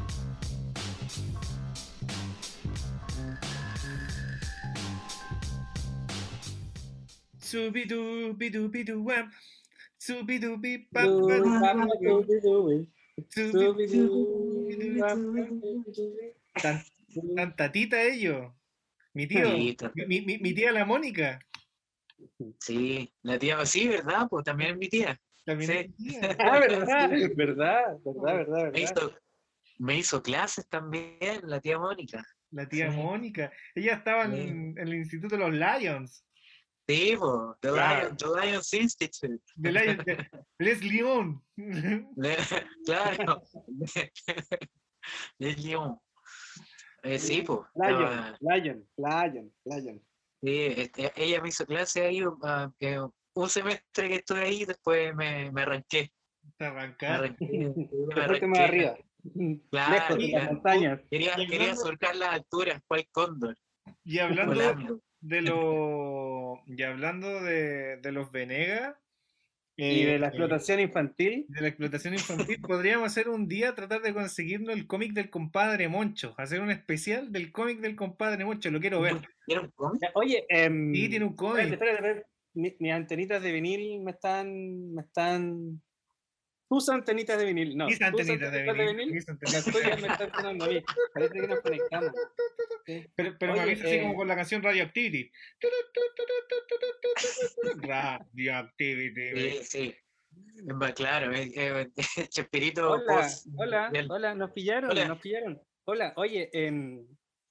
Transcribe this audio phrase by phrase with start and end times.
[7.38, 9.32] Subidubidubiduwam,
[10.00, 11.06] subidubipap,
[16.62, 16.84] Tan,
[17.36, 18.52] tan tatita ellos.
[19.14, 19.50] Mi tío,
[19.96, 21.40] mi, mi- mi tía la Mónica.
[22.60, 24.28] Sí, la tía, sí, ¿verdad?
[24.30, 25.20] Pues también es mi tía.
[25.46, 25.78] También Sí.
[25.78, 26.20] es mi tía.
[26.40, 29.14] Ah, verdad, verdad, verdad, verdad, Me hizo,
[29.80, 32.26] me hizo clases también, la tía Mónica.
[32.52, 32.98] La tía Sí.
[32.98, 33.52] Mónica.
[33.74, 36.26] Ella estaba en el Instituto de los Lions.
[36.88, 37.32] Sí, pues,
[37.62, 38.10] The, Claro.
[38.10, 39.44] Lion- The Lions Institute.
[39.58, 40.30] Lions de
[40.60, 41.44] Les León.
[41.58, 42.38] Le-
[42.86, 43.42] claro.
[45.40, 46.00] De Lyon.
[47.04, 47.60] Eh, sí, pues.
[47.76, 50.02] Lion, Lion, Lion, Lion.
[50.44, 53.00] Sí, este, ella me hizo clase ahí ah, que
[53.34, 56.12] un semestre que estuve ahí, después me, me arranqué.
[56.58, 57.14] Te Me arrancaste.
[57.16, 58.88] arranqué, sí, me fuiste más arranqué.
[58.88, 58.98] arriba.
[59.72, 60.54] Claro, Lejos claro.
[60.54, 61.02] montañas.
[61.10, 63.58] Quería, quería surcar las alturas, cual cóndor,
[64.04, 65.00] Y hablando volando.
[65.20, 66.35] de lo
[66.68, 68.96] y hablando de, de los Venegas
[69.78, 71.46] Y de la eh, explotación infantil.
[71.50, 75.88] de la explotación infantil, podríamos hacer un día tratar de conseguirnos el cómic del compadre
[75.90, 79.18] Moncho, hacer un especial del cómic del compadre Moncho, lo quiero ver.
[79.48, 80.02] ¿Era un cómic?
[80.14, 81.74] Oye, Sí, tiene un espérate, cómic.
[81.74, 82.26] espérate, espérate.
[82.54, 85.82] Mi- mis antenitas de vinil me están, me están.
[86.68, 87.86] Tus antenitas de vinil, no.
[87.86, 89.66] Mis antenitas de vinil, mis Las antenitas.
[89.66, 90.84] tuyas me están sonando a mí.
[91.14, 92.12] Parece que nos conectamos.
[92.88, 93.04] Sí.
[93.16, 95.32] Pero, pero me avisa así eh, como con la canción Radioactivity.
[97.82, 99.64] Radioactivity.
[99.64, 99.96] Sí, sí.
[100.66, 101.52] Más claro, es
[102.30, 105.08] Chespirito Hola, post- hola, del- hola, nos pillaron, Hola.
[105.08, 105.60] nos pillaron.
[105.86, 107.08] Hola, oye, em,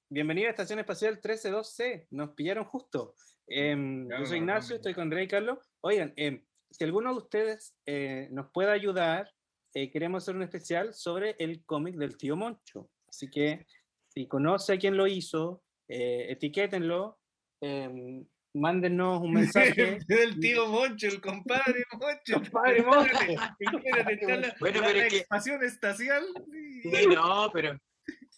[0.09, 3.15] bienvenido a Estación Espacial 132C, nos pillaron justo.
[3.49, 4.77] Em, yo soy no, no, Ignacio, no.
[4.77, 5.59] estoy con Rey Carlos.
[5.81, 6.45] Oigan, em,
[6.77, 9.31] si alguno de ustedes eh, nos puede ayudar,
[9.75, 12.91] eh, queremos hacer un especial sobre el cómic del tío Moncho.
[13.09, 13.65] Así que
[14.09, 17.19] si conoce a quien lo hizo, eh, etiquétenlo,
[17.61, 18.27] em,
[18.57, 19.99] mándenos un mensaje.
[20.09, 22.35] El tío Moncho, el compadre Moncho.
[22.53, 23.13] Compadre Moncho.
[24.61, 26.25] Bueno, la pero es que- expansión espacial.
[26.83, 27.71] Sí, no, pero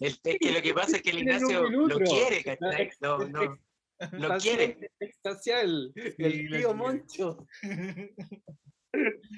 [0.00, 2.90] el- es que lo que pasa es que el Ignacio lo quiere, ¿cachai?
[3.00, 3.58] No, no,
[4.12, 4.90] lo quiere.
[5.00, 6.74] Espacial, el tío.
[6.74, 7.46] Moncho.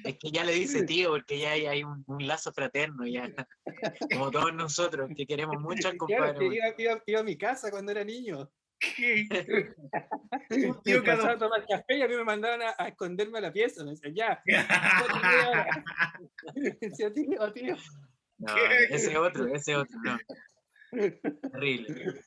[0.05, 3.29] Es que ya le dice tío, porque ya hay, hay un, un lazo fraterno, ya.
[4.13, 6.49] Como todos nosotros, que queremos mucho al Claro, compadre.
[6.49, 8.49] que iba, iba- iba a mi casa cuando era niño.
[8.79, 9.27] ¿Qué?
[10.49, 13.41] Tío, tío que a tomar café y a mí me mandaban a, a esconderme a
[13.41, 13.83] la pieza.
[13.83, 14.41] Me decían, ya.
[16.79, 17.75] Decía, tío, tío.
[18.37, 18.55] No,
[18.89, 20.17] ese otro, ese otro, no.
[20.91, 22.21] Terrible.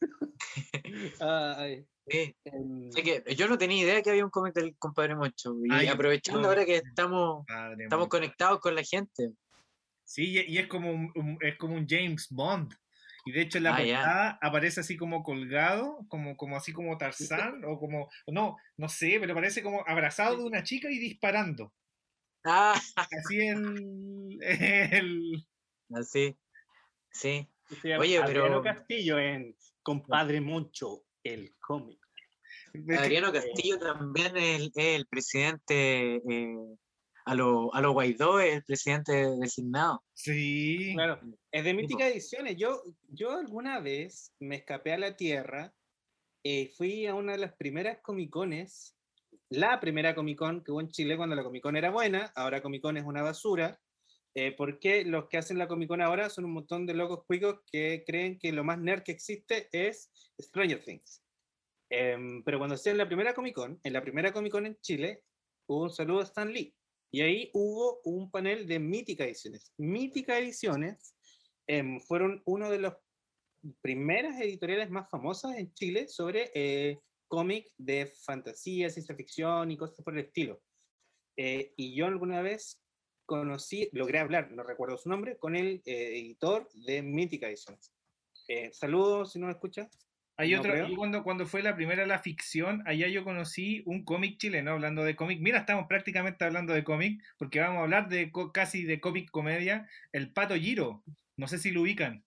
[1.20, 2.34] Ay, Sí.
[2.44, 5.54] em, Así que yo no tenía idea que había un cómic del compadre Moncho.
[5.64, 6.48] Y Ay, aprovechando no.
[6.48, 8.08] ahora que estamos, estamos Moncho.
[8.08, 9.30] conectados con la gente.
[10.04, 12.74] Sí, y es como un, un- es como un James Bond.
[13.24, 16.98] Y de hecho en la Ah, portada aparece así como colgado, como, como así como
[16.98, 21.72] Tarzán, o como, no, no sé, pero parece como abrazado de una chica y disparando.
[22.44, 25.46] Ah, Así el, el-
[25.94, 26.36] así.
[27.12, 27.48] Sí.
[27.80, 31.98] Se llama Oye, Adriano pero- Castillo en Compadre Moncho, el cómic.
[32.98, 36.56] Adriano Castillo también es el, el presidente, eh,
[37.24, 40.02] a lo, a lo Guaidó es el presidente designado.
[40.14, 40.92] Sí.
[40.94, 41.20] Claro,
[41.50, 42.56] es de Mítica Ediciones.
[42.56, 45.72] Yo, yo alguna vez me escapé a la Tierra,
[46.44, 48.96] eh, fui a una de las primeras Comic Cones,
[49.50, 52.62] la primera Comic Con que hubo en Chile cuando la Comic Con era buena, ahora
[52.62, 53.78] Comic Con es una basura,
[54.34, 57.60] eh, porque los que hacen la Comic Con ahora son un montón de locos cuicos
[57.70, 61.22] que creen que lo más nerd que existe es Stranger Things.
[61.90, 65.22] Em, pero cuando hacían la primera Comic Con, en la primera Comic Con en Chile,
[65.66, 66.74] hubo un saludo a Stan Lee.
[67.10, 69.74] Y ahí hubo un panel de Mítica Ediciones.
[69.76, 71.14] Mítica Ediciones
[71.66, 72.94] em, fueron uno de los
[73.82, 80.02] primeras editoriales más famosas en Chile sobre eh, cómic de fantasía, ciencia ficción y cosas
[80.02, 80.62] por el estilo.
[81.36, 82.81] Eh, y yo alguna vez
[83.26, 87.92] conocí, logré hablar, no recuerdo su nombre, con el eh, editor de Mítica Ediciones.
[88.48, 89.88] Eh, saludos si no me escucha.
[90.36, 90.86] Hay No otro, creo.
[90.88, 95.04] yo cuando, cuando fue la primera la ficción, allá yo conocí un cómic chileno hablando
[95.04, 95.40] de cómic.
[95.40, 99.88] Mira, estamos prácticamente hablando de cómic, porque vamos a hablar de casi de cómic comedia.
[100.10, 101.04] El Pato Giro,
[101.36, 102.24] no sé si lo ubican.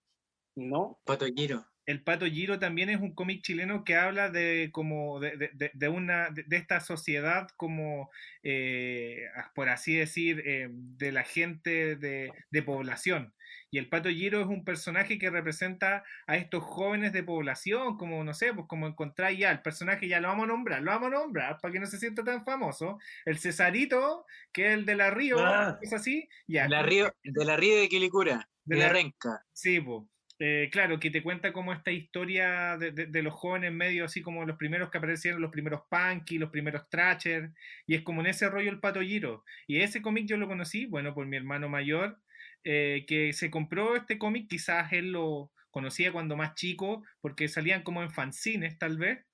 [0.56, 1.66] No, Pato Giro.
[1.86, 5.72] El Pato Giro también es un cómic chileno que habla de como de, de- de-
[5.74, 8.10] de una de, esta sociedad como
[8.44, 13.34] eh, por así decir eh, de la gente de, de población
[13.72, 18.24] y el Pato Giro es un personaje que representa a estos jóvenes de población como
[18.24, 21.08] no sé pues como encontrar ya el personaje ya lo vamos a nombrar lo vamos
[21.08, 24.96] a nombrar para que no se sienta tan famoso el Cesarito que es el de
[24.96, 25.78] la Río Ah.
[25.82, 28.48] es así ya De la Río de, la Río de Quilicura.
[28.64, 29.46] De De, la- Renca.
[29.54, 30.08] Sí, po.
[30.38, 34.44] Eh, claro, que te cuenta como esta historia de, de- los jóvenes medio así como
[34.46, 37.52] los primeros que aparecieron, los primeros punky, los primeros trasher,
[37.88, 39.02] y es como en ese rollo el Pato.
[39.02, 42.20] Y ese cómic yo lo conocí, bueno, por mi hermano mayor,
[42.66, 47.84] eh, que se compró este cómic, quizás él lo conocía cuando más chico, porque salían
[47.84, 49.26] como en fanzines tal vez,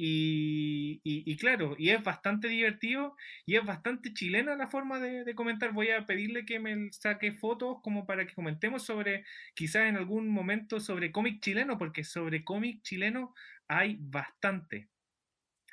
[0.00, 5.24] y, y- y claro, y es bastante divertido y es bastante chilena la forma de,
[5.24, 5.72] de comentar.
[5.72, 9.24] Voy a pedirle que me saque fotos como para que comentemos sobre
[9.56, 13.34] quizás en algún momento sobre cómic chileno, porque sobre cómic chileno
[13.66, 14.88] hay bastante.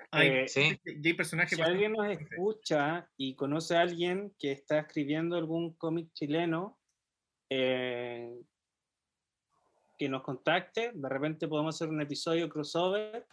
[0.10, 0.80] Hay, Eh, Sí.
[0.86, 5.36] y hay personajes si bastante alguien nos escucha y conoce a alguien que está escribiendo
[5.38, 6.80] algún cómic chileno,
[7.51, 8.31] eh,
[10.00, 10.92] que nos contacte.
[10.94, 13.25] De repente podemos hacer un episodio crossover.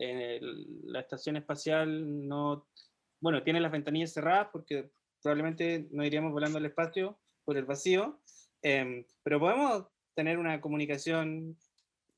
[0.00, 2.68] Eh, el- la estación espacial no,
[3.20, 4.90] bueno, tiene las ventanillas cerradas porque
[5.22, 8.20] probablemente no iríamos volando al espacio por el vacío,
[8.62, 11.56] em, pero podemos tener una comunicación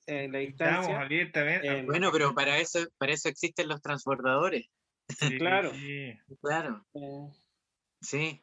[0.06, 1.00] en la Estamos distancia.
[1.00, 1.68] abiertamente.
[1.68, 4.68] Eh, Bueno, pero para eso, para eso existen los transbordadores.
[5.08, 5.72] sí, claro.
[5.74, 6.12] sí.
[6.42, 7.30] Claro, Eh,
[8.00, 8.42] sí.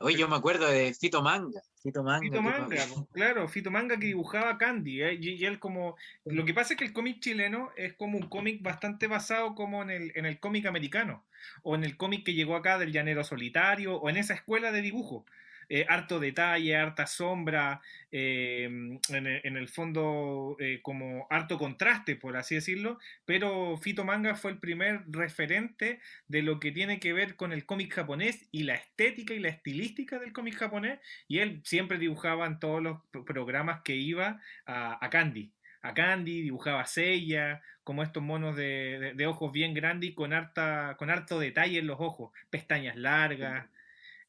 [0.00, 1.60] Hoy yo me acuerdo de Fito Manga.
[1.82, 2.20] Fito Manga.
[2.20, 5.14] Fito claro, Fito Manga que dibujaba Candy, ¿eh?
[5.20, 8.28] y, y él como, lo que pasa es que el cómic chileno es como un
[8.28, 11.24] cómic bastante basado como en el, en el cómic americano,
[11.62, 14.82] o en el cómic que llegó acá del llanero solitario, o en esa escuela de
[14.82, 15.24] dibujo.
[15.70, 22.16] Eh, harto detalle, harta sombra, eh, en, el, en el fondo eh, como harto contraste,
[22.16, 27.12] por así decirlo, pero Fito Manga fue el primer referente de lo que tiene que
[27.12, 31.40] ver con el cómic japonés y la estética y la estilística del cómic japonés, y
[31.40, 35.52] él siempre dibujaba en todos los pro- programas que iba a, Candy.
[35.82, 40.32] A Candy, dibujaba Seiya, como estos monos de, de- de ojos bien grandes y con,
[40.32, 43.66] harta, con harto detalle en los ojos, pestañas largas.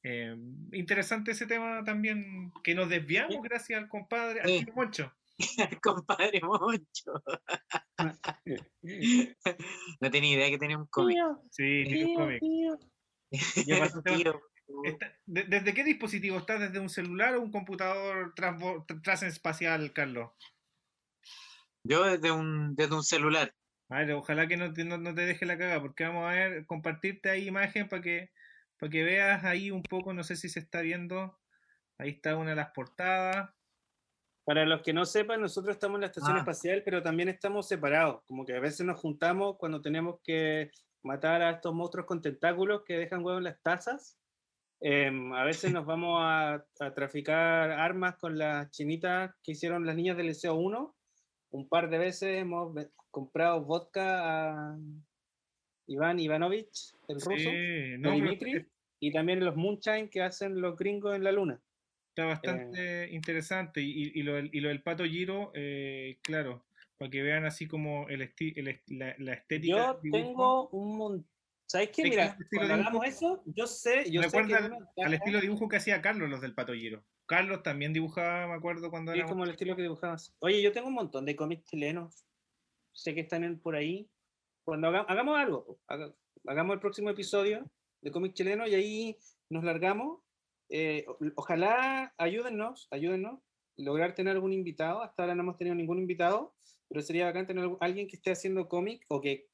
[0.03, 0.35] Eh,
[0.71, 5.13] interesante ese tema también, que nos desviamos gracias al compadre, al tío Moncho.
[5.83, 7.13] Compadre Moncho.
[10.01, 11.17] no tenía idea que tenía un cómic.
[11.51, 12.41] Sí, tiene un cómic.
[12.41, 14.41] Y aparte, Tío,
[14.83, 16.59] Está- de- ¿Desde qué dispositivo estás?
[16.59, 18.33] ¿Desde un celular o un computador
[19.03, 20.31] transespacial, Carlos?
[21.83, 23.53] Yo desde un, desde un celular.
[23.89, 26.65] Vale, ojalá que no te, no, no te deje la caga, porque vamos a ver,
[26.67, 28.29] compartirte ahí imagen para que,
[28.79, 31.37] para que veas ahí un poco, no sé si se está viendo.
[31.97, 33.49] Ahí está una de las portadas.
[34.45, 36.39] Para los que no sepan, nosotros estamos en la estación Ah.
[36.39, 38.23] espacial, pero también estamos separados.
[38.25, 40.71] Como que a veces nos juntamos cuando tenemos que
[41.03, 44.17] matar a estos monstruos con tentáculos que dejan huevo en las tazas.
[44.81, 49.95] Em, a veces nos vamos a, a traficar armas con las chinitas que hicieron las
[49.95, 50.95] niñas del Liceo 1.
[51.51, 52.73] Un par de veces hemos
[53.11, 54.77] comprado vodka a
[55.89, 58.65] Iván Ivanovich, el ruso, Sí, no, pero Dimitri,
[58.99, 61.59] y también los moonshine que hacen los gringos en la luna.
[62.09, 63.81] Está bastante interesante.
[63.81, 66.65] Y, y, lo, del- y lo del pato Giro, eh, claro,
[66.97, 69.99] para que vean así como el esti- el est- la, la estética.
[70.03, 71.27] Yo tengo un montón.
[71.65, 72.03] ¿Sabes qué?
[72.03, 75.05] ¿De qué Mira, cuando hagamos eso, yo sé, yo sé que Recuerda a mí al,
[75.05, 77.03] al estilo de dibujo que hacía Carlos, los del pato Giro.
[77.27, 79.27] Carlos también dibujaba, me acuerdo cuando Sí, era.
[79.27, 80.35] como el estilo que dibujabas.
[80.39, 82.25] Oye, yo tengo un montón de cómics chilenos.
[82.91, 84.09] Sé que están en- por ahí.
[84.65, 86.13] Cuando haga- hagamos algo, haga-
[86.47, 87.69] hagamos el próximo episodio
[88.01, 89.17] de cómics chilenos y ahí
[89.49, 90.21] nos largamos.
[90.69, 93.39] Eh, ojalá ayúdennos, ayúdennos,
[93.77, 95.01] lograr tener algún invitado.
[95.01, 96.53] Hasta ahora no hemos tenido ningún invitado,
[96.87, 99.47] pero sería bacán tener alguien que esté haciendo cómic o que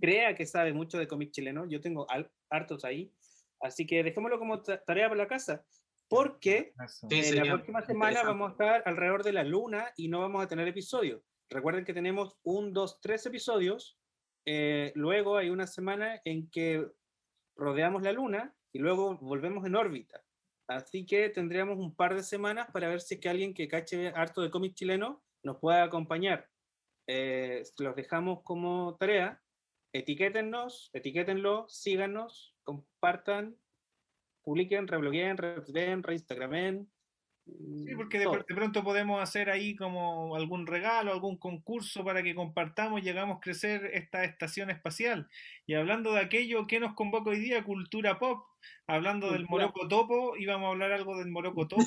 [0.00, 1.66] crea que sabe mucho de cómic chileno.
[1.66, 3.12] Yo tengo al- hartos ahí.
[3.60, 5.64] Así que dejémoslo como ta- tarea para la casa.
[6.08, 6.72] Porque.
[7.10, 10.44] Sí, eh, la próxima semana vamos a estar alrededor de la luna y no vamos
[10.44, 11.22] a tener episodios.
[11.50, 13.98] Recuerden que tenemos un, dos, tres episodios.
[14.46, 16.86] Eh, luego hay una semana en que
[17.56, 20.22] rodeamos la luna y luego volvemos en órbita.
[20.68, 24.08] Así que tendríamos un par de semanas para ver si es que alguien que cache
[24.08, 26.48] harto de cómic chileno nos pueda acompañar.
[27.08, 29.42] Eh, los dejamos como tarea.
[29.92, 33.56] Etiquétennos, etiquétenlo, síganos, compartan,
[34.42, 36.90] publiquen, reblogueen, retuiteen, reinstagramen.
[37.46, 43.02] Sí, porque de, pronto podemos hacer ahí como algún regalo, algún concurso para que compartamos
[43.02, 45.28] y hagamos crecer esta estación espacial.
[45.64, 47.62] Y hablando de aquello, ¿qué nos convoca hoy día?
[47.62, 48.44] Cultura pop.
[48.88, 51.84] Hablando del Moroco Topo, íbamos a hablar algo del Moroco Topo.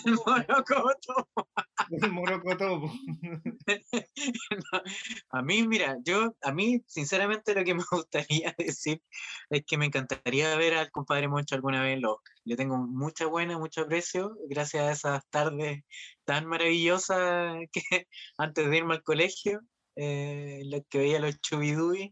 [1.89, 2.91] Del Moroco Topo.
[3.07, 3.41] No,
[5.29, 9.01] a mí, mira, yo, a mí, sinceramente, lo que me gustaría decir
[9.49, 12.35] es que me encantaría ver al compadre Moncho alguna vez Oscar.
[12.43, 15.83] Le tengo mucha buena, mucho aprecio, gracias a esas tardes
[16.25, 18.07] tan maravillosas que
[18.37, 19.61] antes de irme al colegio,
[19.95, 22.11] eh, las que veía los chubidubis.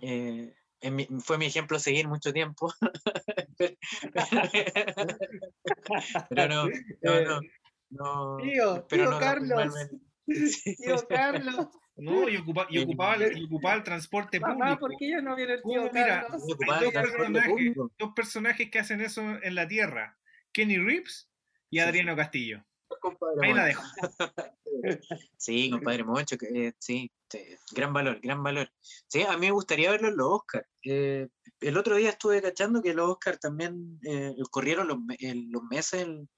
[0.00, 0.54] Eh,
[0.90, 2.72] mi- fue mi ejemplo a seguir mucho tiempo.
[6.30, 6.66] pero no,
[7.02, 7.40] no, no.
[7.90, 9.74] no Tío, tío no Carlos.
[10.26, 14.80] Tío Carlos, No, y, ocupa- y Eh, ocupaba, el, y ocupaba el transporte mamá, público.
[14.80, 15.90] ¿por qué ya no viene el tío.
[15.92, 16.38] Mira, Hay
[16.84, 20.16] dos personajes, dos personajes que hacen eso en la Tierra.
[20.52, 21.28] Kenny Reeves
[21.68, 21.80] y Sí.
[21.80, 22.64] Adriano Castillo.
[23.00, 23.82] Compadre Ahí la dejo.
[25.36, 27.38] Sí, compadre Moncho, que, eh, sí, sí,
[27.72, 28.70] gran valor, gran valor.
[29.08, 30.66] Sí, a mí me gustaría verlo en los Oscars.
[30.84, 31.28] Eh,
[31.60, 34.98] el otro día estuve cachando que los Oscars también eh, corrieron los,
[35.50, 36.28] los meses en,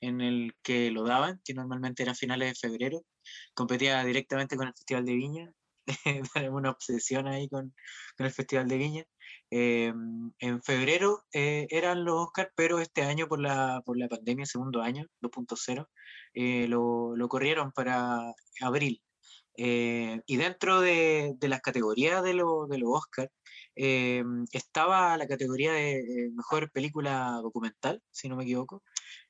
[0.00, 3.02] en el que lo daban, que normalmente eran finales de febrero.
[3.54, 5.52] Competía directamente con el Festival de Viña.
[6.34, 7.74] Tenemos una obsesión ahí con,
[8.16, 9.04] con el Festival de Viña.
[9.50, 9.92] Eh,
[10.38, 14.82] en febrero eh, eran los Oscars, pero este año por la, por la pandemia, segundo
[14.82, 15.88] año, 2.0,
[16.34, 19.02] eh, lo, lo corrieron para abril.
[19.56, 23.30] Eh, y dentro de, de las categorías de, lo- de los Oscars
[23.76, 28.82] eh, estaba la categoría de eh, mejor película documental, si no me equivoco.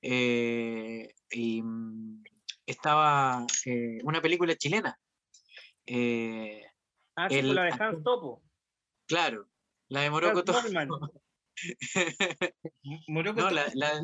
[0.03, 2.23] eh, y mm,
[2.67, 3.47] estaba
[4.05, 4.99] una película chilena.
[5.93, 6.63] Eh,
[7.17, 8.43] Ah, sí, el- con la de Hans Topo.
[9.07, 9.49] claro,
[9.89, 10.89] la de Morocco Goldman.
[13.09, 14.01] Moroco, No, la- la-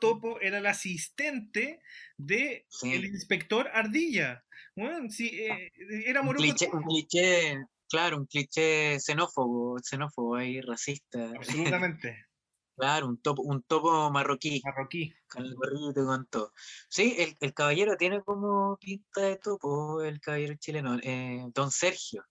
[0.00, 1.80] Topo era el asistente
[2.16, 2.92] de Sí.
[2.94, 4.44] el inspector Ardilla.
[4.76, 5.70] Bueno, sí, eh,
[6.06, 6.78] era un Moroco cliché, Topo.
[6.78, 11.30] un cliché, claro, un cliché xenófobo, xenófobo ahí, racista.
[11.36, 12.26] Absolutamente.
[12.80, 15.14] Claro, un topo, un topo marroquí, Marroquí.
[15.28, 16.52] con el gorrito con todo.
[16.88, 22.24] Sí, el, el caballero tiene como pinta de topo, el caballero chileno, eh, don Sergio.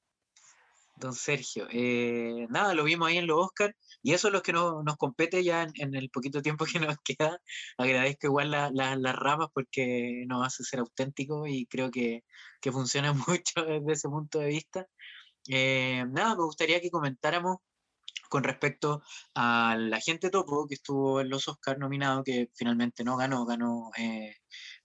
[0.96, 1.68] Don Sergio.
[1.72, 4.98] eh, nada, lo vimos ahí en los Oscars y eso es lo que no- nos
[4.98, 7.40] compete ya en, en el poquito tiempo que nos queda.
[7.78, 12.24] Agradezco igual la- la- las ramas porque nos hace ser auténticos y creo que,
[12.60, 14.88] que funciona mucho desde ese punto de vista.
[15.48, 17.58] Eh, nada, me gustaría que comentáramos
[18.30, 19.02] con respecto
[19.36, 23.90] a la gente topo que estuvo en los Oscars nominado, que finalmente no ganó, ganó
[23.98, 24.36] eh,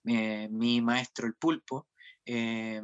[0.05, 1.87] eh, mi maestro el pulpo.
[2.25, 2.81] eh,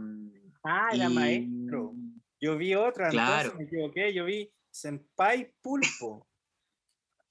[0.63, 1.93] Ah, era y- maestro.
[2.39, 3.49] Yo vi otra, Claro.
[3.49, 4.13] entonces me equivoqué.
[4.13, 6.27] Yo vi Senpai Pulpo.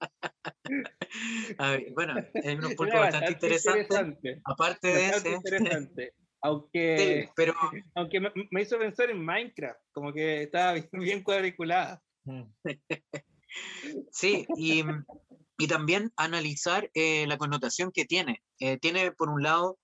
[1.71, 2.14] ver, bueno,
[2.45, 3.85] hay unos pulpos Era bastante interesantes.
[3.88, 6.12] interesante, Aparte de ese, interesante.
[6.38, 7.54] Sí, Aunque, pero
[7.95, 12.02] aunque me, me hizo pensar en Minecraft, como que estaba bien, bien cuadriculada.
[12.25, 12.42] Mm.
[14.12, 14.83] Sí, y,
[15.59, 18.42] y también analizar eh, la connotación que tiene.
[18.61, 19.78] Eh, tiene, por un lado,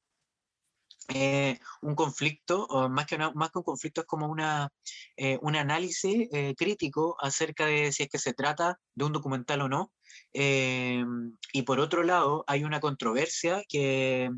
[1.09, 4.69] eh, un conflicto, o más que, una- más que un conflicto, es como una,
[5.17, 9.63] eh, un análisis eh, crítico acerca de si es que se trata de un documental
[9.63, 9.93] o no.
[10.33, 11.05] Eh,
[11.53, 14.31] y por otro lado, hay una controversia que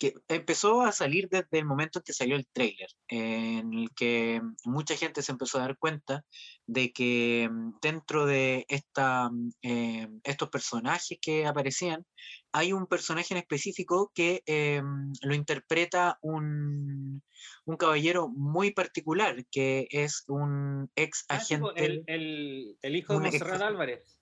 [0.00, 4.40] que empezó a salir desde el momento en que salió el tráiler, en el que
[4.64, 6.24] mucha gente se empezó a dar cuenta
[6.66, 12.06] de que mm, dentro de esta, mm, eh, estos personajes que aparecían,
[12.50, 14.82] hay un personaje en específico que eh,
[15.20, 17.22] lo interpreta un,
[17.66, 21.68] un, caballero muy particular, que es un ex ah, agente.
[21.76, 24.18] el, el, el, hijo de Monserrat Álvarez.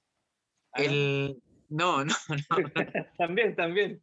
[0.73, 2.57] Ah, el, no, no, no.
[3.17, 4.03] también, también.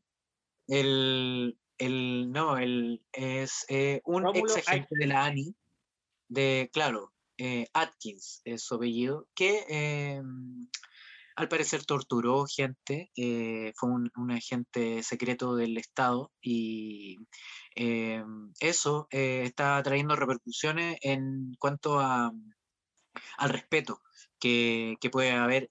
[0.68, 5.56] El, el, no, el, es eh, un ex agente de la ANI,
[6.28, 10.22] de, claro, eh, Atkins es su apellido, que eh,
[11.36, 13.12] al parecer torturó gente,
[13.76, 17.18] fue un, agente secreto del Estado y
[17.76, 22.32] eso está trayendo repercusiones en cuanto a,
[23.38, 24.02] al respeto
[24.40, 25.70] que, que puede haber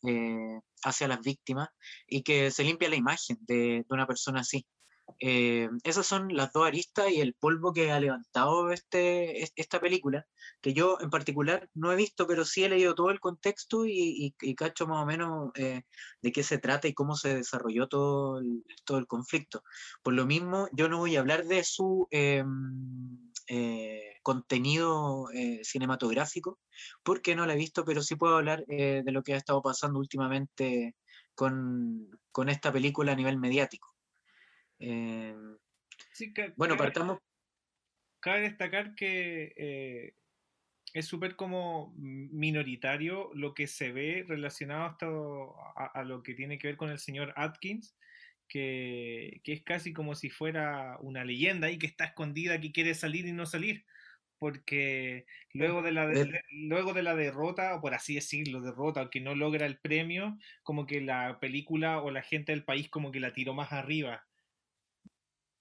[0.84, 1.70] hacia las víctimas
[2.06, 4.66] y que se limpia la imagen de, de una persona así.
[5.20, 10.26] Eh, esas son las dos aristas y el polvo que ha levantado este, esta película,
[10.60, 14.34] que yo en particular no he visto, pero sí he leído todo el contexto y,
[14.56, 15.82] cacho más o menos eh,
[16.22, 19.62] de qué se trata y cómo se desarrolló todo el, todo el conflicto.
[20.02, 22.44] Por lo mismo, yo no voy a hablar de su eh,
[24.22, 25.26] contenido
[25.62, 26.58] cinematográfico,
[27.02, 29.98] porque no lo he visto, pero sí puedo hablar de lo que ha estado pasando
[29.98, 30.96] últimamente
[31.34, 33.93] con, con esta película a nivel mediático.
[34.84, 35.56] Em,
[36.56, 37.18] bueno, partamos.
[38.20, 40.14] Cabe destacar que eh,
[40.92, 45.06] es súper como minoritario lo que se ve relacionado hasta
[46.00, 47.96] a, lo que tiene que ver con el señor Atkins,
[48.48, 52.94] que, que, es casi como si fuera una leyenda y que está escondida, que quiere
[52.94, 53.84] salir y no salir.
[54.38, 56.12] Porque luego de, la
[56.50, 60.38] luego de la derrota, o por así decirlo, derrota, o que no logra el premio,
[60.62, 64.26] como que la película o la gente del país como que la tiró más arriba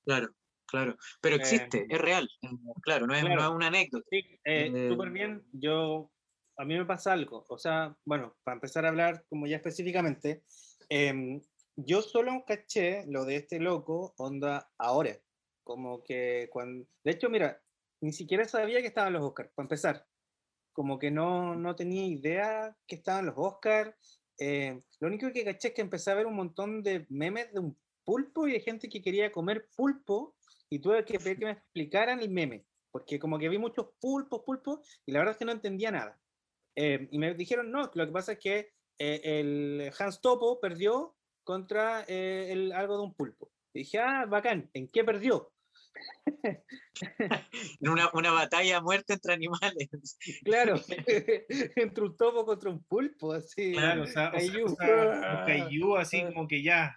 [0.06, 0.30] Claro,
[0.66, 0.98] claro.
[1.22, 2.30] Pero existe, em, es real.
[2.42, 2.50] Eh,
[2.82, 4.06] claro, no es, una anécdota.
[4.10, 5.44] Sí, eh, eh, súper bien.
[5.54, 6.12] Yo,
[6.58, 7.46] a mí me pasa algo.
[7.50, 10.44] O sea, bueno, para empezar a hablar como ya específicamente,
[10.90, 11.42] em,
[11.76, 15.18] yo solo caché lo de este loco, onda, ahora.
[15.64, 16.86] Como que cuando...
[17.04, 17.62] De hecho, mira,
[18.02, 20.06] ni siquiera sabía que estaban los Oscars, para empezar.
[20.74, 23.96] Como que no, no tenía idea que estaban los Oscars.
[24.40, 27.78] lo único que caché es que empecé a ver un montón de memes de un
[28.04, 30.36] pulpo y hay gente que quería comer pulpo
[30.70, 34.42] y tuve que pedir que me explicaran el meme, porque como que vi muchos pulpos,
[34.44, 36.20] pulpos, y la verdad es que no entendía nada.
[36.76, 41.16] Eh, y me dijeron, no, lo que pasa es que eh, el Hans Topo perdió
[41.44, 43.52] contra eh, el, algo de un pulpo.
[43.74, 45.52] Y dije, ah, bacán, ¿en qué perdió?
[47.80, 49.90] en una, una, batalla a muerte entre animales.
[50.44, 50.76] Claro,
[51.76, 53.74] entre un topo contra un pulpo, así.
[53.74, 54.52] Claro, o sea, así
[56.34, 56.96] como que ya,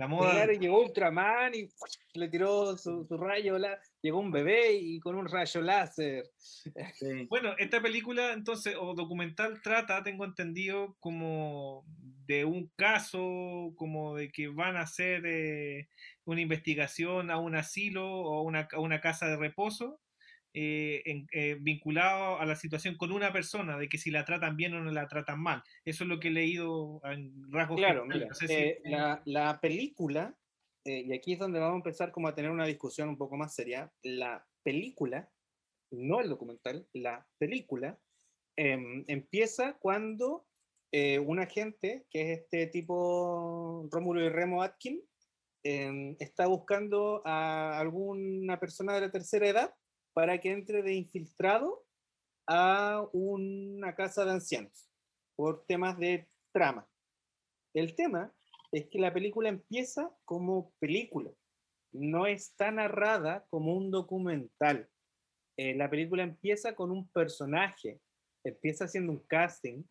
[0.00, 0.46] la moda.
[0.46, 1.68] llegó Ultraman y
[2.14, 6.24] le tiró su, rayo, la, llegó un bebé y con un rayo láser.
[7.28, 11.84] Bueno, esta película entonces, o documental, trata, tengo entendido, como
[12.26, 15.88] de un caso, como de que van a hacer eh,
[16.24, 20.00] una investigación a un asilo o una, a una casa de reposo
[20.52, 24.74] eh, eh, vinculado a la situación con una persona, de que si la tratan bien
[24.74, 25.62] o no la tratan mal.
[25.84, 27.76] Eso es lo que he leído en rasgos.
[27.76, 28.04] Claro,
[28.48, 30.36] eh, la, la, película,
[30.84, 33.54] y aquí es donde vamos a empezar como a tener una discusión un poco más
[33.54, 35.30] seria, la película,
[35.92, 37.96] no el documental, la película,
[38.56, 40.46] em, empieza cuando
[40.92, 45.00] un agente, que es este tipo Rómulo y Remo Atkin,
[45.62, 49.74] em, está buscando a alguna persona de la tercera edad
[50.12, 51.84] para que entre de infiltrado
[52.46, 54.90] a una casa de ancianos
[55.36, 56.88] por temas de trama.
[57.74, 58.34] El tema
[58.72, 61.30] es que la película empieza como película,
[61.92, 64.88] no está narrada como un documental.
[65.56, 68.00] Eh, la película empieza con un personaje,
[68.44, 69.84] empieza haciendo un casting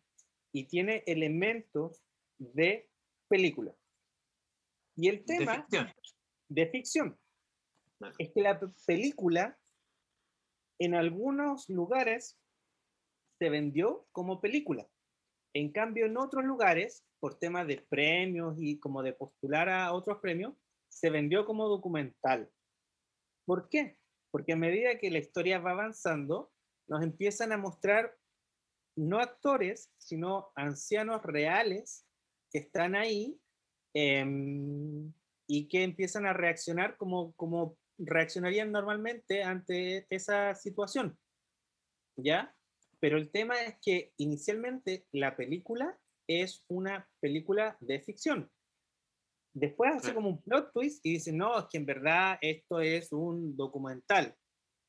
[0.52, 2.02] y tiene elementos
[2.38, 2.88] de
[3.28, 3.74] película.
[4.96, 5.66] Y el tema
[6.48, 7.18] de ficción,
[8.18, 9.58] es que la película
[10.80, 12.38] en algunos lugares
[13.38, 14.88] se vendió como película.
[15.54, 20.18] En cambio, en otros lugares, por temas de premios y como de postular a otros
[20.20, 20.54] premios,
[20.88, 22.50] se vendió como documental.
[23.46, 23.98] ¿Por qué?
[24.30, 26.50] Porque a medida que la historia va avanzando,
[26.88, 28.16] nos empiezan a mostrar
[28.96, 32.06] no actores, sino ancianos reales
[32.50, 33.38] que están ahí
[33.94, 35.12] em,
[35.46, 41.18] y que empiezan a reaccionar como, como reaccionarían normalmente ante esa situación.
[42.16, 42.54] ¿Ya?
[42.98, 48.50] Pero el tema es que inicialmente la película es una película de ficción.
[49.52, 53.10] Después hace como un plot twist y dice, no, es que en verdad esto es
[53.10, 54.36] un documental.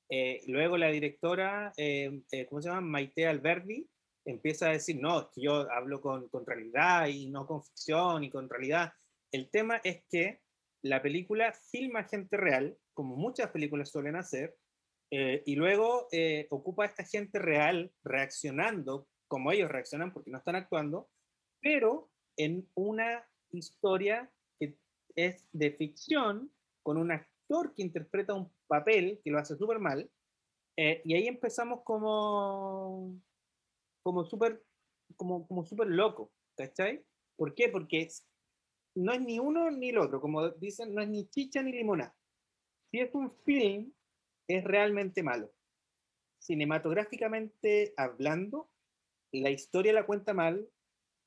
[0.10, 2.82] Eh, luego la directora, eh, eh, ¿cómo se llama?
[2.82, 3.90] Maite Alberdi,
[4.26, 8.24] empieza a decir, no, es que yo hablo con, con realidad y no con ficción
[8.24, 8.94] y con realidad.
[9.32, 10.42] El tema es que
[10.84, 14.56] la película filma gente real, como muchas películas suelen hacer,
[15.14, 16.08] y luego
[16.50, 21.10] ocupa a esta gente real reaccionando como ellos reaccionan porque no están actuando,
[21.62, 24.78] pero en una historia que
[25.16, 26.52] es de ficción,
[26.84, 30.12] con un actor que interpreta un papel que lo hace súper mal,
[30.78, 33.22] eh, y ahí empezamos como,
[34.04, 34.64] como súper
[35.16, 37.06] como, como super loco, ¿cachai?
[37.38, 37.70] ¿Por qué?
[37.70, 38.10] Porque
[38.96, 42.16] no es ni uno ni el otro, como dicen, no es ni chicha ni limonada.
[42.92, 43.94] Si es un film,
[44.50, 45.54] es realmente malo.
[46.40, 48.70] Cinematográficamente hablando,
[49.32, 50.70] la historia la cuenta mal,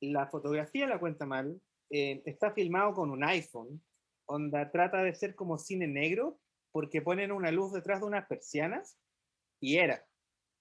[0.01, 3.83] la fotografía la cuenta mal, eh, está filmado con un iPhone,
[4.27, 6.39] onda trata de ser como cine negro,
[6.71, 8.99] porque ponen una luz detrás de unas persianas,
[9.59, 10.07] y era.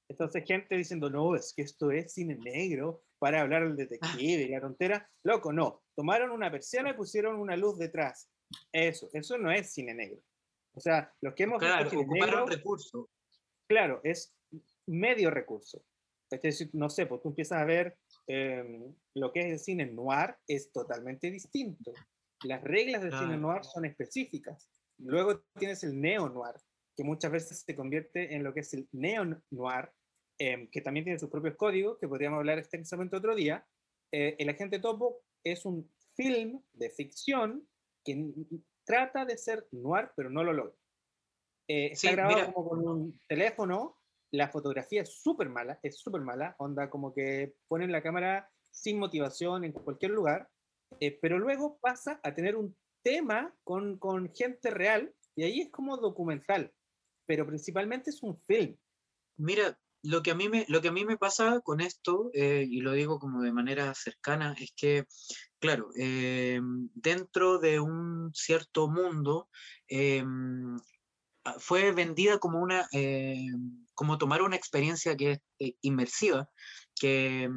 [0.08, 4.50] Entonces gente diciendo, no, es que esto es cine negro, para hablar del detective y
[4.50, 5.10] la tontera.
[5.24, 5.82] Loco, no.
[5.96, 8.30] Tomaron una persiana y pusieron una luz detrás.
[8.72, 10.22] Eso, eso no es cine negro.
[10.73, 13.09] O sea, los que hemos claro, visto cine negro, recurso.
[13.67, 14.36] Claro, es
[14.88, 15.83] medio recurso.
[16.29, 19.86] Es decir, no sé, pues tú empiezas a ver em, lo que es el cine
[19.86, 21.93] noir, es totalmente distinto.
[22.43, 24.69] Las reglas del cine noir son específicas.
[24.97, 26.55] Luego tienes el neo-noir,
[26.95, 29.91] que muchas veces se convierte en lo que es el neo-noir,
[30.39, 33.65] em, que también tiene sus propios códigos, que podríamos hablar extensamente otro día.
[34.12, 37.67] Eh, el Agente Topo es un film de ficción
[38.03, 38.33] que
[38.86, 40.76] trata de ser noir, pero no lo logra.
[41.67, 43.98] Eh, está grabado como con un teléfono
[44.34, 48.98] la fotografía es súper mala, es súper mala, onda como que ponen la cámara sin
[48.98, 50.50] motivación en cualquier lugar,
[51.00, 55.69] eh, pero luego pasa a tener un tema con, con, gente real y ahí es
[55.69, 56.74] como documental,
[57.28, 58.76] pero principalmente es un film.
[59.38, 62.66] Mira, lo que a mí me, lo que a mí me pasa con esto, eh,
[62.70, 65.06] y lo digo como de manera cercana, es que,
[65.60, 66.60] claro, eh,
[66.94, 69.50] dentro de un cierto mundo,
[71.60, 72.88] fue vendida como una
[73.94, 76.50] como tomar una experiencia que es eh, inmersiva,
[76.96, 77.50] que,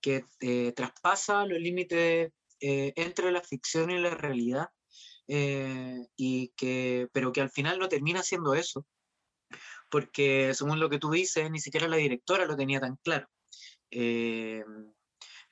[0.00, 4.68] que eh, traspasa los límites eh, entre la ficción y la realidad,
[6.16, 8.84] y que, pero que al final no termina siendo eso,
[9.92, 13.28] porque según lo que tú dices, ni siquiera la directora lo tenía tan claro.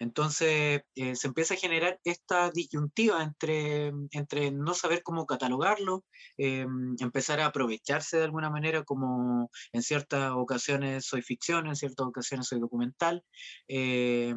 [0.01, 6.07] Entonces eh, se empieza a generar esta disyuntiva entre, entre no saber cómo catalogarlo,
[6.39, 6.67] eh,
[7.01, 12.49] empezar a aprovecharse de alguna manera como en ciertas ocasiones soy ficción, en ciertas ocasiones
[12.49, 13.23] soy documental.
[13.69, 14.35] Eh,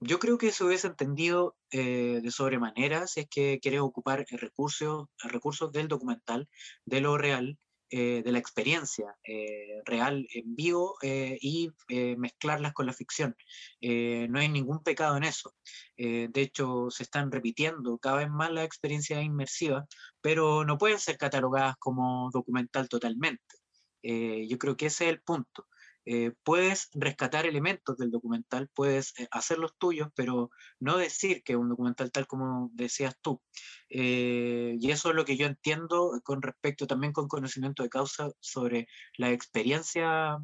[0.00, 5.70] yo creo que se hubiese entendido de sobremanera si es que quieres ocupar recursos, recursos
[5.70, 6.48] del documental,
[6.84, 7.56] de lo real,
[7.94, 11.70] eh, de la experiencia eh, real en vivo eh, y
[12.16, 13.36] mezclarlas con la ficción.
[13.82, 15.54] no hay ningún pecado en eso.
[15.96, 19.84] de hecho, se están repitiendo cada vez más las experiencias inmersivas,
[20.22, 23.56] pero no pueden ser catalogadas como documental totalmente.
[24.02, 25.66] yo creo que ese es el punto.
[26.04, 31.58] Eh, puedes rescatar elementos del documental, puedes eh, hacerlos tuyos, pero no decir que es
[31.58, 33.40] un documental tal como decías tú.
[33.88, 38.30] Eh, y eso es lo que yo entiendo con respecto también con conocimiento de causa
[38.40, 40.38] sobre la experiencia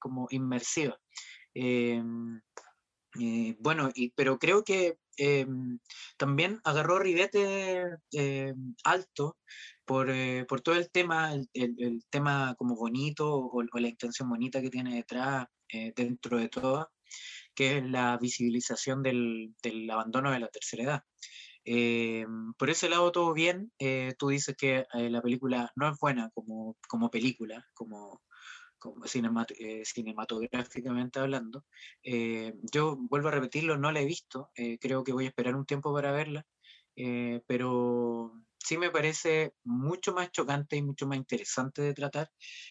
[0.00, 0.98] como inmersiva.
[3.58, 4.98] Bueno, y, pero creo que
[6.16, 7.84] también agarró ribete
[8.84, 9.36] alto
[9.88, 14.96] eh, por, todo el tema, el, tema como bonito o, la intención bonita que tiene
[14.96, 16.90] detrás, eh, dentro de todo,
[17.54, 19.54] que es la visibilización del,
[19.90, 21.02] abandono de la tercera edad.
[21.64, 22.26] Eh,
[22.58, 23.72] por ese lado todo bien,
[24.18, 28.20] tú dices que la película no es buena como, como película, como,
[28.78, 31.64] como cinematográficamente hablando.
[32.72, 35.92] yo vuelvo a repetirlo, no la he visto, creo que voy a esperar un tiempo
[35.92, 36.46] para verla,
[37.46, 42.30] pero sí me parece mucho más chocante y mucho más interesante de tratar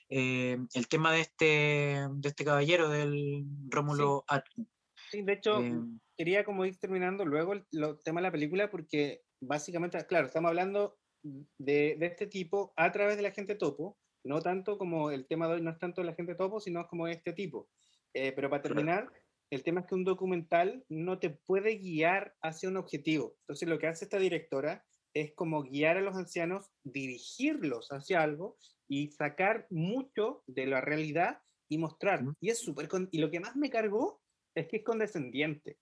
[0.10, 4.68] eh, el tema de este, de este caballero, del Rómulo sí.
[5.10, 5.74] Sí, de hecho, eh,
[6.18, 7.66] quería como ir terminando luego el,
[8.04, 13.16] tema de la película porque básicamente, claro, estamos hablando de, de, este tipo a través
[13.16, 16.14] de la gente topo, no tanto como el tema de hoy no es tanto la
[16.14, 17.70] gente topo, sino como este tipo.
[18.14, 19.12] Eh, pero para terminar,
[19.50, 23.36] el tema es que un documental no te puede guiar hacia un objetivo.
[23.42, 28.58] Entonces lo que hace esta directora es como guiar a los ancianos, dirigirlos hacia algo
[28.88, 32.24] y sacar mucho de la realidad y mostrar.
[32.40, 32.88] Y es súper...
[33.12, 34.22] Y lo que más me cargó
[34.56, 35.78] es que es condescendiente.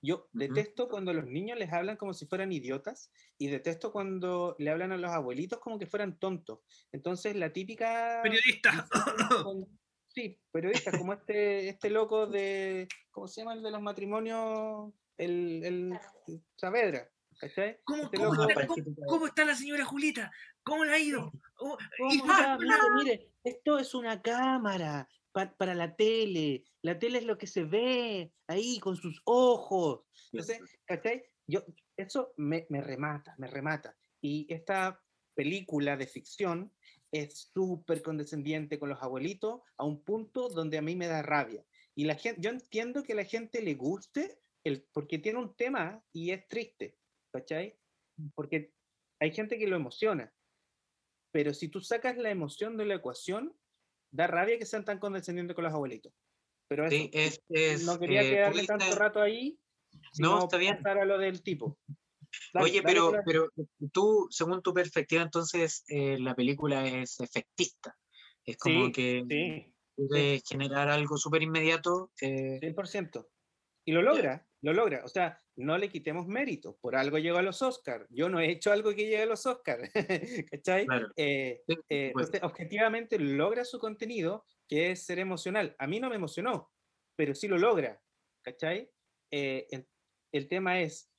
[0.00, 4.70] Yo detesto cuando los niños les hablan como si fueran idiotas y detesto cuando le
[4.70, 6.60] hablan a los abuelitos como que fueran tontos.
[6.92, 8.20] Entonces, la típica...
[8.22, 8.88] Periodista.
[10.10, 12.88] Sí, periodista, como este, este loco de...
[13.10, 14.92] ¿Cómo se llama el de los matrimonios?
[15.16, 16.00] El, el
[16.56, 17.08] Saavedra.
[17.38, 17.78] ¿Cachai?
[17.84, 20.30] ¿Cómo, Este cómo loco- está, cómo- cómo está la señora Julita?
[20.62, 21.32] ¿Cómo le ha ido?
[21.60, 22.58] Oh, ¿Cómo y- está?
[22.58, 26.64] Mire, mire, esto es una cámara pa- para la tele.
[26.82, 30.02] La tele es lo que se ve ahí con sus ojos.
[30.32, 31.24] Entonces, ¿cachai?
[31.46, 31.64] Yo,
[31.96, 33.96] eso me, me remata, me remata.
[34.20, 35.00] Y esta
[35.34, 36.72] película de ficción
[37.10, 41.64] es súper condescendiente con los abuelitos a un punto donde a mí me da rabia.
[41.94, 45.56] Y la gente, yo entiendo que a la gente le guste el, porque tiene un
[45.56, 46.96] tema y es triste,
[47.38, 47.78] ¿cachai?
[48.34, 48.74] Porque
[49.20, 50.32] hay gente que lo emociona.
[51.32, 53.56] Pero si tú sacas la emoción de la ecuación,
[54.10, 56.12] da rabia que sean tan condescendientes con los abuelitos.
[56.68, 59.58] Pero eso, Sí, es, es, no quería eh, quedarme tanto rato ahí.
[59.92, 60.76] No, sino está bien.
[60.76, 61.78] pasar a lo del tipo.
[62.52, 63.48] Dale, Oye, dale pero, la- pero
[63.92, 67.96] tú, según tu perspectiva, entonces eh, la película es efectista.
[68.44, 72.10] Es como Sí, que Sí, puede generar algo súper inmediato.
[72.20, 73.28] eh, 100%.
[73.86, 75.04] Y lo logra, lo logra.
[75.04, 76.76] O sea, no le quitemos mérito.
[76.80, 78.06] Por algo llegó a los Oscars.
[78.10, 79.90] Yo no he hecho algo que llegue a los Oscars.
[80.50, 80.86] ¿Cachai?
[80.86, 81.08] Claro.
[81.16, 85.74] Eh, sí, eh, entonces, objetivamente logra su contenido, que es ser emocional.
[85.78, 86.70] A mí no me emocionó,
[87.16, 88.00] pero sí lo logra.
[88.42, 88.90] ¿Cachai?
[89.30, 89.86] Eh, el,
[90.32, 91.10] el tema es,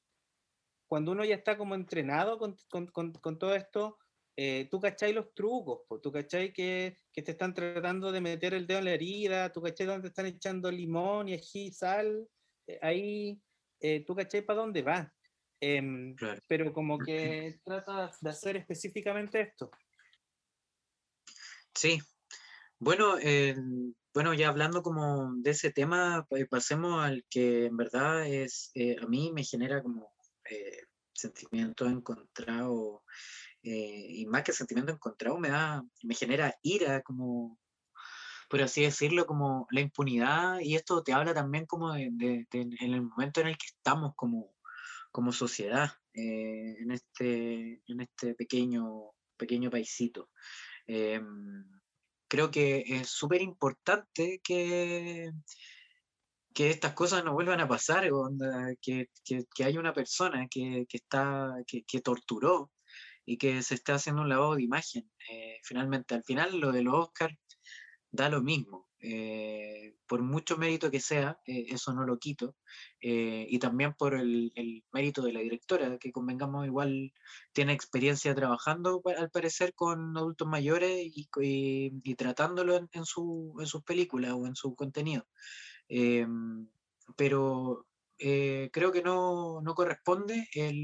[0.87, 3.97] cuando uno ya está como entrenado con, con- con- con todo esto,
[4.37, 8.53] eh, tú cachai los trucos, po, tú cachai que, que te están tratando de meter
[8.53, 12.25] el dedo en la herida, tú cachai donde te están echando limón y ají, sal,
[12.65, 13.41] eh, ahí
[13.79, 15.11] eh, tú cachai para dónde va.
[15.61, 16.41] Em, Claro.
[16.47, 19.69] pero como que trata de hacer específicamente esto.
[21.75, 21.99] Sí.
[22.79, 28.25] Bueno, el- bueno, ya hablando como de ese tema, pues pasemos al que en verdad
[28.27, 30.11] es, eh, a mí me genera como
[30.49, 33.01] eh, sentimientos encontrados,
[33.61, 37.59] eh, y más que sentimientos encontrados, me da, me genera ira, como,
[38.49, 42.61] por así decirlo, como la impunidad, y esto te habla también como de, de- de-
[42.81, 44.55] en el momento en el que estamos como,
[45.11, 50.29] como sociedad, eh, en este, en este pequeño, pequeño paisito.
[50.87, 51.65] Em,
[52.27, 55.31] creo que es súper importante que,
[56.53, 60.85] que estas cosas no vuelvan a pasar, onda, que, que, que haya una persona que,
[60.89, 62.71] que está, que, torturó
[63.25, 65.09] y que se está haciendo un lavado de imagen.
[65.31, 67.35] Eh, finalmente, al final lo de los Oscars
[68.11, 68.87] da lo mismo.
[69.01, 72.55] eh, por mucho mérito que sea, eh, eso no lo quito.
[73.01, 77.13] eh, y también por el, el mérito de la directora, que convengamos igual
[77.53, 83.83] tiene experiencia trabajando, al parecer, con adultos mayores y, y- tratándolo en, su, en sus
[83.83, 85.25] películas o en su contenido.
[87.15, 87.85] Pero
[88.17, 90.75] creo que no, no corresponde el,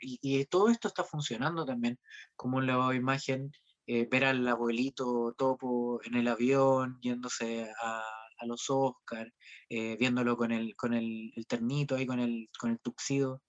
[0.00, 1.98] y, y todo esto está funcionando también
[2.36, 3.50] como de imagen,
[3.88, 8.02] eh, ver al abuelito topo en el avión, yéndose a,
[8.38, 9.32] a los Oscars,
[9.68, 13.42] viéndolo con el, con el, el ternito ahí, con el, con el tuxido,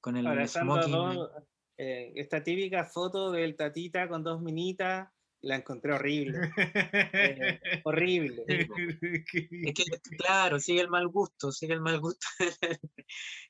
[0.00, 1.14] con el Abrazando a smoking.
[1.14, 1.30] dos,
[1.78, 5.08] eh, esta típica foto del tatita con dos minitas,
[5.42, 6.50] la encontré horrible.
[6.56, 8.44] eh, horrible.
[8.48, 9.84] Es que,
[10.16, 12.26] claro, sigue el mal gusto, sigue el mal gusto.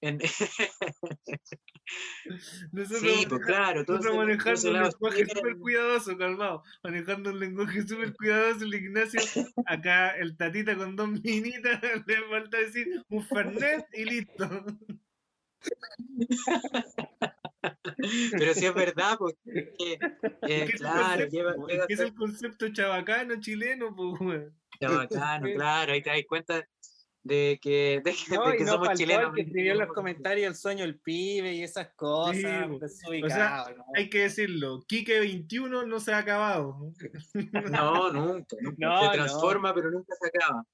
[0.03, 0.18] En-
[2.72, 3.85] Nosotros, sí, pues claro.
[3.85, 6.62] todo nosotros manejando un lenguaje sigue- súper cuidadoso, calmado.
[6.83, 9.20] Manejando un lenguaje súper cuidadoso, el Ignacio.
[9.66, 14.64] Acá el tatita con dos minitas, le falta decir un fernet y listo.
[18.33, 19.39] Pero sí es verdad, porque
[19.79, 22.69] eh, Es que es el claro, lleva, llega es a que es ser el concepto
[22.73, 24.57] chabacano chileno, pues, weón.
[24.81, 26.67] ya bacano, claro, ahí te das cuenta
[27.23, 29.29] de que, de que, No, de y que no somos chilenos.
[29.31, 32.69] el que escribió en los comentarios el sueño del pibe y esas cosas.
[33.97, 36.93] Hay que decirlo, Quique 21 no se ha acabado.
[37.71, 38.77] No, nunca, nunca.
[38.79, 39.13] No, se no.
[39.13, 40.65] transforma, pero nunca se acaba.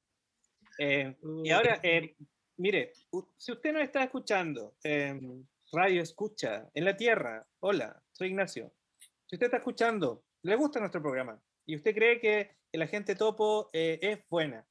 [0.78, 2.14] Eh, y ahora, eh,
[2.58, 2.92] mire,
[3.38, 5.18] si usted nos está escuchando, eh,
[5.72, 8.74] radio escucha en la Tierra, hola, soy Ignacio.
[9.26, 13.70] Si usted está escuchando, le gusta nuestro programa y usted cree que el agente topo
[13.72, 14.66] eh, es buena,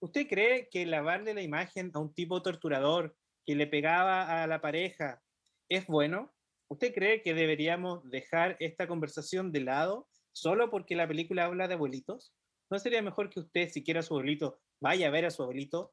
[0.00, 4.62] ¿usted cree que lavarle la imagen a un tipo torturador que le pegaba a la
[4.62, 5.22] pareja
[5.68, 6.34] es bueno?
[6.68, 11.74] ¿Usted cree que deberíamos dejar esta conversación de lado solo porque la película habla de
[11.74, 12.32] abuelitos?
[12.70, 15.92] ¿No sería mejor que usted, si quiere su abuelito, vaya a ver a su abuelito,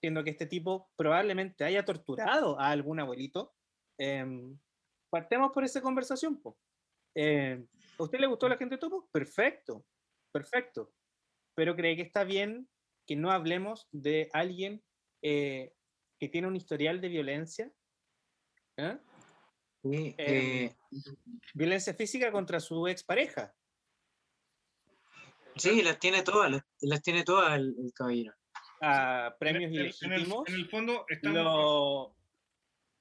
[0.00, 3.57] siendo que este tipo probablemente haya torturado a algún abuelito?
[3.98, 4.58] Em,
[5.10, 6.40] partemos por esa conversación.
[6.40, 6.56] po.
[7.14, 7.66] Em,
[7.98, 9.08] ¿A usted le gustó la gente topo?
[9.10, 9.84] Perfecto,
[10.32, 10.92] perfecto.
[11.54, 12.68] Pero cree que está bien
[13.06, 14.84] que no hablemos de alguien
[15.22, 15.74] eh,
[16.20, 17.72] que tiene un historial de violencia.
[18.76, 18.98] ¿eh?
[19.82, 20.76] Sí, Em, eh,
[21.54, 23.54] Violencia física contra su expareja.
[25.56, 28.34] sí, las tiene todas, las, las tiene todas el, el caballero.
[28.80, 30.48] A premios En el- en el- ilegítimos.
[30.48, 31.42] En el fondo estamos...
[31.42, 32.16] lo,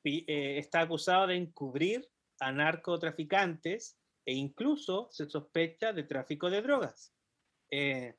[0.03, 2.07] eh, está acusado de encubrir
[2.39, 7.13] a narcotraficantes e incluso se sospecha de tráfico de drogas.
[7.71, 8.15] Eh,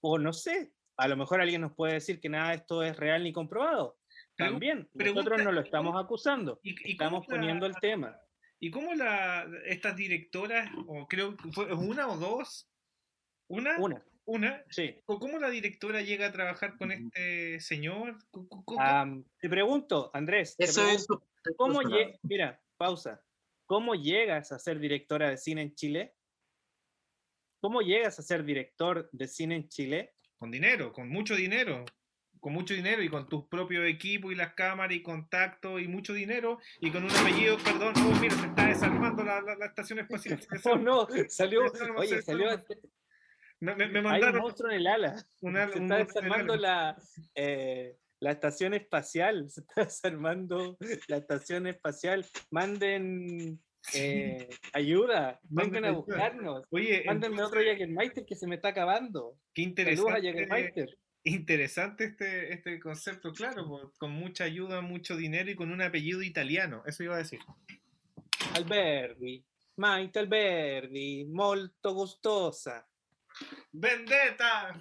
[0.00, 2.96] o no sé, a lo mejor alguien nos puede decir que nada de esto es
[2.96, 3.98] real ni comprobado.
[4.36, 8.16] También, pregunta- nosotros no lo ¿y estamos acusando, ¿Y, estamos la- poniendo el tema.
[8.60, 12.68] ¿Y cómo la, estas directoras, o creo que fue una o dos?
[13.48, 13.78] ¿Una?
[13.78, 14.62] Una, ¿Una?
[14.68, 14.94] sí.
[15.06, 18.18] ¿O cómo la directora llega a trabajar con este señor?
[19.40, 21.06] Te pregunto, Andrés, te Eso es.
[21.56, 21.80] ¿cómo
[22.24, 23.22] Mira, pausa.
[23.64, 26.14] ¿Cómo llegas a ser directora de cine en Chile?
[27.62, 30.12] ¿Cómo llegas a ser director de cine en Chile?
[30.36, 31.86] Con dinero, con mucho dinero.
[32.38, 36.12] Con mucho dinero y con tus propios equipos y las cámaras y contactos y mucho
[36.12, 40.00] dinero y con un apellido, perdón, oh, mira, se está desarmando la, la- la estación
[40.00, 40.38] espacial.
[40.64, 41.62] Oh no, salió,
[41.96, 42.50] oye, salió,
[43.60, 45.24] Me, me- me hay un mandaron monstruo en el ala.
[45.40, 46.96] una- Se está desarmando la,
[47.34, 50.76] eh, la estación espacial, se está desarmando
[51.08, 52.24] la estación espacial.
[52.50, 53.60] Manden
[53.94, 56.64] eh, ayuda, Manden vengan a buscarnos.
[56.70, 59.38] Oye, Mándenme entonces, otro Jägermeister que se me está acabando.
[59.54, 60.86] qué interesante,
[61.24, 66.82] interesante este, este concepto, claro, con mucha ayuda, mucho dinero y con un apellido italiano,
[66.86, 67.40] eso iba a decir.
[68.54, 69.44] Alberdi,
[69.76, 72.87] Maite Alberdi, molto gustosa.
[73.72, 74.78] ¡Vendetta!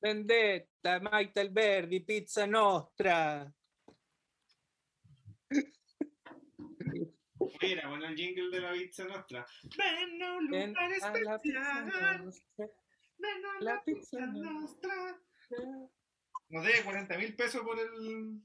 [0.00, 3.52] Vendetta, Maite Alberdi, pizza nostra.
[7.62, 9.46] Mira, bueno, el jingle de la pizza nuestra.
[9.76, 12.24] Ven a un Ven lugar a la pizza especial.
[12.24, 12.66] nostra.
[13.18, 15.20] Ven a la la pizza pizza nuestra.
[16.48, 18.40] Nos debe 40 mil pesos por el.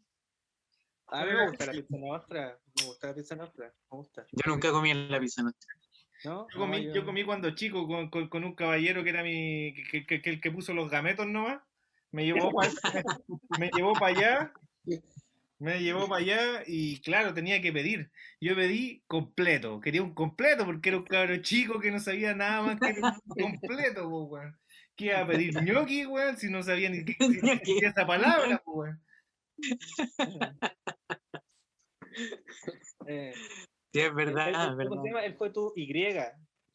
[1.08, 2.60] A mí me gusta la pizza nostra.
[2.76, 3.68] Me gusta la pizza nostra.
[3.68, 4.26] Me gusta.
[4.32, 5.75] Yo nunca comí en la pizza nuestra.
[6.26, 6.48] ¿No?
[6.52, 9.74] Yo comí, No, yo comí cuando chico con, con- con un caballero que era mi.
[9.92, 11.62] que, que- que el que puso los gametos nomás.
[12.12, 12.70] Me llevó para
[13.60, 14.54] me llevó para allá.
[15.58, 18.12] Me llevó para allá y claro, tenía que pedir.
[18.42, 22.62] Yo pedí completo, quería un completo porque era un cabro chico que no sabía nada
[22.62, 24.58] más que un completo, po, weón.
[24.98, 26.38] ¿Qué iba a pedir ñoqui, weón?
[26.38, 29.02] Si no sabía ni qué siquiera esa palabra, po, weón.
[33.08, 33.34] Eh,
[33.96, 35.04] Sí, es él- verdad, él- es ¿cómo se verdad.
[35.06, 35.26] llama?
[35.26, 35.94] Él fue tu Y.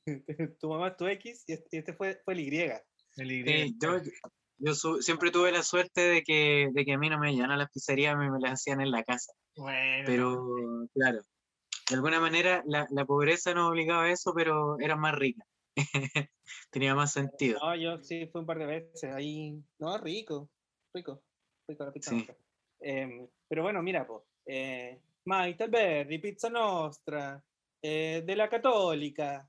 [0.59, 2.73] tu mamá es tu X y este, fue, fue el Y.
[3.17, 3.45] El Y.
[3.45, 3.91] Sí, yo
[4.63, 7.53] yo su- siempre tuve la suerte de que, de que a mí no me llevaban
[7.53, 9.33] a las pizzerías, me, me las hacían en la casa.
[9.57, 11.21] Bueno, Pero, claro,
[11.89, 15.45] de alguna manera la, la pobreza nos obligaba a eso, pero era más rica.
[16.71, 17.59] Tenía más sentido.
[17.61, 19.63] No, yo sí fui un par de veces ahí.
[19.79, 20.51] No, rico,
[20.95, 21.23] rico,
[21.69, 22.17] rico la pizza Sí.
[22.17, 22.37] nostra.
[22.81, 27.43] Em, pero bueno, mira, pues, eh, Maite Alberdi, pizza nostra,
[27.83, 29.49] eh, de la católica.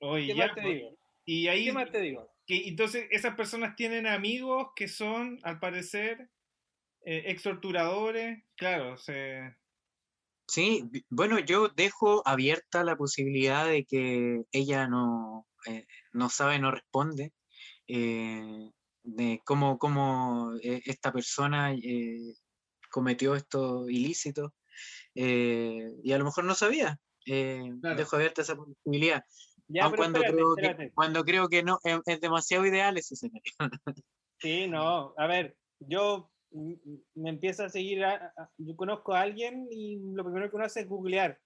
[0.00, 0.98] Oye, ¿Qué ya, más te digo?
[1.24, 2.30] Y ahí, ¿Qué más te digo?
[2.46, 6.28] que, entonces, esas personas tienen amigos que son, al parecer,
[7.04, 8.42] eh, ex torturadores.
[8.56, 9.56] Claro, se.
[10.46, 16.70] Sí, bueno, yo dejo abierta la posibilidad de que ella no, eh, no sabe, no
[16.70, 17.32] responde,
[17.88, 18.70] eh,
[19.02, 22.34] de cómo, cómo esta persona eh,
[22.94, 24.52] cometió estos ilícitos,
[25.16, 27.00] eh, y a lo mejor no sabía.
[27.26, 27.96] eh, Claro.
[27.96, 29.24] Dejo abierta esa posibilidad,
[29.66, 30.92] Ya, aun cuando, espérate, creo que, espérate.
[30.94, 33.52] cuando creo que no, es, es demasiado ideal ese escenario.
[34.40, 39.14] Sí, no, a ver, yo mm, mm, me empiezo a seguir, a- a- yo conozco
[39.14, 41.40] a alguien y lo primero que uno hace es googlear.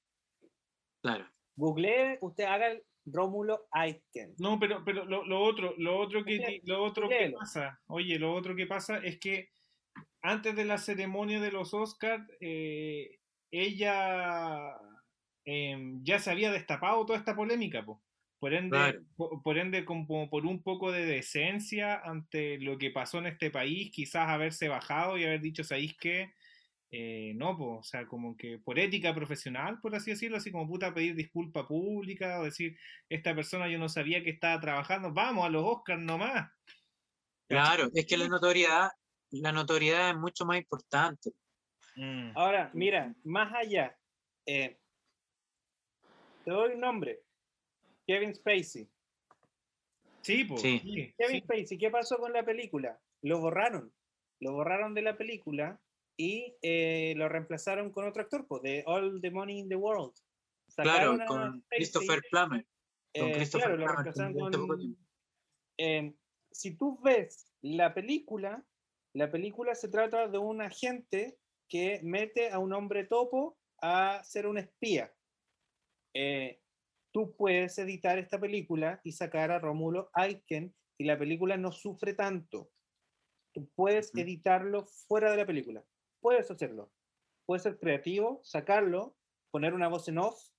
[1.02, 1.26] Claro.
[1.56, 4.34] Googlee, usted haga el Rómulo Aitken.
[4.38, 8.34] No, pero, pero lo, lo otro, lo otro que, lo otro que pasa, oye, lo
[8.34, 9.48] otro que pasa es que
[10.22, 13.18] antes de la ceremonia de los Oscars, eh,
[13.50, 14.74] ella
[15.44, 18.02] em, ya se había destapado toda esta polémica, po.
[18.38, 19.00] Por ende, Claro.
[19.42, 23.90] por, ende, como por un poco de decencia ante lo que pasó en este país,
[23.90, 26.32] quizás haberse bajado y haber dicho, ¿sabéis qué?
[26.90, 30.66] Eh, no, po, o sea, como que por ética profesional, por así decirlo, así como
[30.68, 32.78] puta pedir disculpa pública o decir,
[33.10, 36.50] esta persona yo no sabía que estaba trabajando, vamos a los Oscars nomás.
[37.48, 38.90] Claro, es que la notoriedad,
[39.30, 41.32] la notoriedad es mucho más importante.
[41.96, 42.30] Mm.
[42.36, 43.96] Ahora, mira, más allá,
[44.46, 44.78] eh,
[46.44, 47.20] te doy un nombre,
[48.06, 48.88] Kevin Spacey.
[50.22, 50.78] Sí, po, Sí.
[50.82, 51.40] sí, Kevin sí.
[51.42, 53.00] Spacey, ¿qué pasó con la película?
[53.22, 53.92] Lo borraron,
[54.40, 55.80] lo borraron de la película
[56.16, 60.14] y eh, lo reemplazaron con otro actor, pues, de All the Money in the World.
[60.76, 62.66] Claro, Sacaron con Spacey, Christopher Plummer.
[63.14, 64.96] con eh, Christopher claro, lo Plummer, reemplazaron con-
[65.78, 66.14] eh,
[66.50, 68.64] si tú ves la película,
[69.14, 71.38] La película se trata de un agente
[71.68, 75.12] que mete a un hombre topo a ser un espía.
[76.14, 76.60] Eh,
[77.12, 82.14] tú puedes editar esta película y sacar a Romulo Aiken y la película no sufre
[82.14, 82.70] tanto.
[83.52, 85.84] Tú puedes editarlo fuera de la película.
[86.20, 86.92] Puedes hacerlo.
[87.46, 89.16] Puedes ser creativo, sacarlo,
[89.50, 90.50] poner una voz en off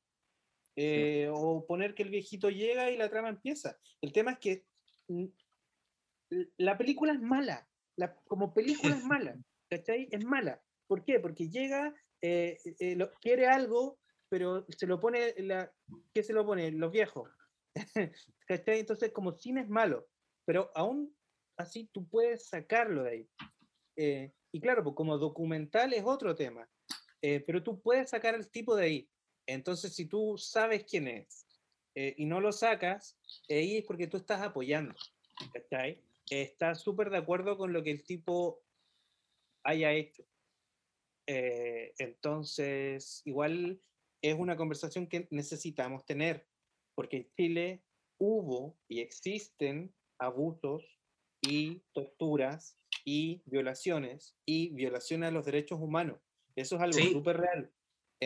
[0.75, 3.77] eh, o poner que el viejito llega y la trama empieza.
[4.01, 4.65] El tema es que
[5.07, 5.25] mm,
[6.57, 7.68] la película es mala.
[7.99, 9.35] La, como película es mala.
[9.69, 10.07] ¿Cachai?
[10.09, 10.61] Es mala.
[10.87, 11.19] ¿Por qué?
[11.19, 15.71] Porque llega, eh, eh, quiere algo, pero se lo pone, la,
[16.13, 16.71] ¿qué se lo pone?
[16.71, 17.29] Los viejos.
[18.47, 18.79] ¿Cachai?
[18.79, 20.07] Entonces, como cine es malo,
[20.45, 21.13] pero aún
[21.57, 23.29] así tú puedes sacarlo de ahí.
[23.97, 26.67] Eh, y claro, pues como documental es otro tema,
[27.21, 29.09] pero tú puedes sacar el tipo de ahí.
[29.45, 31.45] Entonces, si tú sabes quién es
[31.93, 33.19] y no lo sacas,
[33.49, 34.95] ahí es porque tú estás apoyando.
[35.53, 36.01] ¿Cachai?
[36.29, 38.63] Estás súper de acuerdo con lo que el tipo
[39.63, 40.23] haya hecho.
[41.27, 43.81] Eh, entonces, igual
[44.21, 46.47] es una conversación que necesitamos tener,
[46.95, 47.83] porque en Chile
[48.19, 50.83] hubo y existen abusos
[51.41, 56.19] y torturas y violaciones y violaciones a los derechos humanos.
[56.55, 57.71] Eso es algo súper real.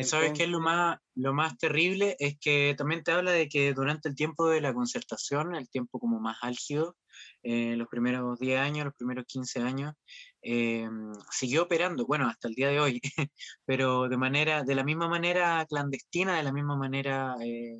[0.02, 2.16] ¿Sabes qué es lo más, lo más terrible?
[2.18, 6.00] Es que también te habla de que durante el tiempo de la concertación, el tiempo
[6.00, 6.96] como más álgido,
[7.44, 9.94] eh, los primeros 10 años, los primeros 15 años,
[10.42, 10.88] eh,
[11.32, 13.02] siguió operando, bueno, hasta el día de hoy,
[13.66, 17.80] pero de manera, de la misma manera clandestina, de la misma manera eh,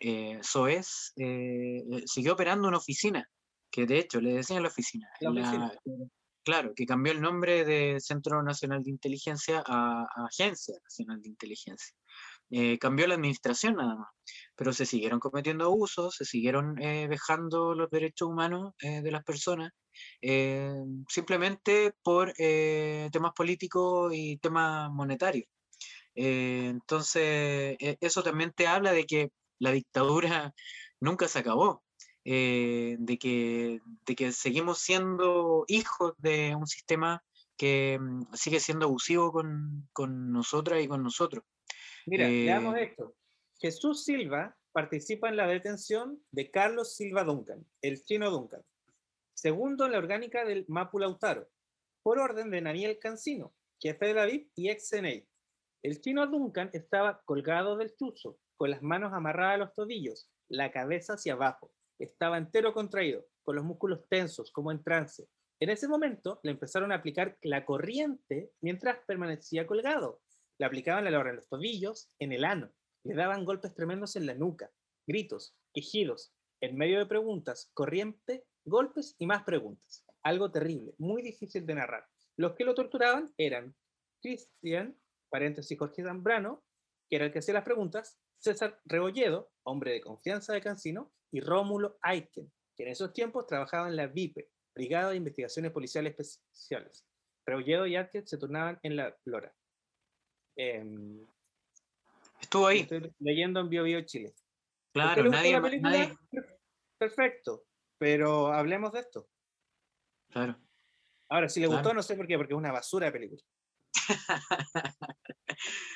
[0.00, 1.12] eh soez,
[2.04, 3.28] siguió operando una oficina,
[3.70, 5.08] que de hecho le decían la oficina.
[6.44, 11.96] claro, que cambió el nombre de Centro Nacional de Inteligencia a Agencia Nacional de Inteligencia.
[12.50, 14.08] Eh, cambió la administración nada más,
[14.54, 19.24] pero se siguieron cometiendo abusos, se siguieron eh, dejando los derechos humanos eh, de las
[19.24, 19.72] personas,
[21.08, 25.46] simplemente por temas políticos y temas monetarios.
[26.14, 30.54] entonces, e, eso también te habla de que la dictadura
[31.00, 31.82] nunca se acabó.
[32.24, 37.22] de, que, de que seguimos siendo hijos de un sistema
[37.56, 41.44] que mm, sigue siendo abusivo con, con nosotras y con nosotros.
[42.06, 43.16] Mira, veamos eh, esto.
[43.58, 48.62] Jesús Silva participa en la detención de Carlos Silva Duncan, el chino Duncan,
[49.34, 51.48] segundo en la orgánica del Mapu Lautaro,
[52.02, 55.26] por orden de Daniel Cancino, jefe de la VIP y ex CNI.
[55.82, 60.70] El chino Duncan estaba colgado del chuzo, con las manos amarradas a los tobillos, la
[60.70, 61.72] cabeza hacia abajo.
[61.98, 65.28] Estaba entero contraído, con los músculos tensos, como en trance.
[65.58, 70.20] En ese momento le empezaron a aplicar la corriente mientras permanecía colgado.
[70.58, 72.72] Le aplicaban la lora en los tobillos, en el ano,
[73.04, 74.70] le daban golpes tremendos en la nuca,
[75.06, 80.04] gritos, quejidos, en medio de preguntas, corriente, golpes y más preguntas.
[80.22, 82.06] Algo terrible, muy difícil de narrar.
[82.36, 83.76] Los que lo torturaban eran
[84.20, 84.98] Cristian,
[85.30, 86.64] paréntesis Jorge Zambrano,
[87.08, 91.40] que era el que hacía las preguntas, César Rebolledo, hombre de confianza de Cancino, y
[91.40, 97.06] Rómulo Aiken, que en esos tiempos trabajaba en la VIPE, Brigada de Investigaciones Policiales Especiales.
[97.46, 99.54] Rebolledo y Aiken se turnaban en la Flora.
[100.56, 101.26] Em,
[102.40, 102.80] Estuvo ahí.
[102.80, 104.34] Estoy leyendo en Bio, Bio Chile.
[104.92, 106.16] Claro, nadie,
[106.98, 107.64] Perfecto,
[107.98, 109.28] pero hablemos de esto.
[110.30, 110.56] Claro.
[111.28, 113.42] Ahora, si le gustó, no sé por qué, porque es una basura de película.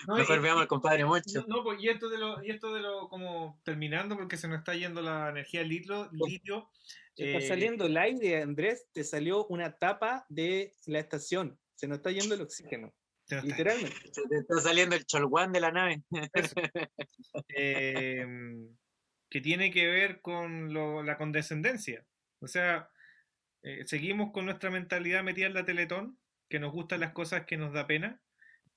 [0.08, 1.44] no, Mejor veamos al compadre mucho.
[1.46, 4.58] No, pues, y esto de lo, y esto de lo, como terminando, porque se nos
[4.58, 6.10] está yendo la energía litio.
[6.12, 6.70] litio
[7.16, 11.58] está eh, saliendo el aire, Andrés, te salió una tapa de la estación.
[11.74, 12.92] Se nos está yendo el oxígeno.
[13.42, 13.96] Literalmente.
[14.12, 16.02] Se te está saliendo el cholguán de la nave.
[17.48, 18.68] Em,
[19.28, 20.72] que tiene que ver con
[21.06, 22.04] la condescendencia.
[22.40, 22.90] O sea,
[23.62, 26.18] eh, seguimos con nuestra mentalidad metida en la teletón,
[26.48, 28.20] que nos gustan las cosas que nos da pena.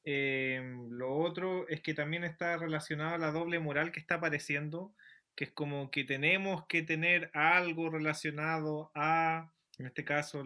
[0.04, 4.94] Em, lo otro es que también está relacionado a la doble moral que está apareciendo,
[5.36, 10.44] que es como que tenemos que tener algo relacionado a, en este caso,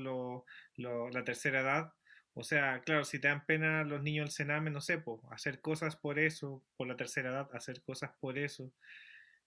[0.77, 1.93] la tercera edad,
[2.37, 5.95] o sea, claro, si te dan pena los niños del Sename, no sé, hacer cosas
[5.95, 8.71] por eso, por la tercera edad, hacer cosas por eso.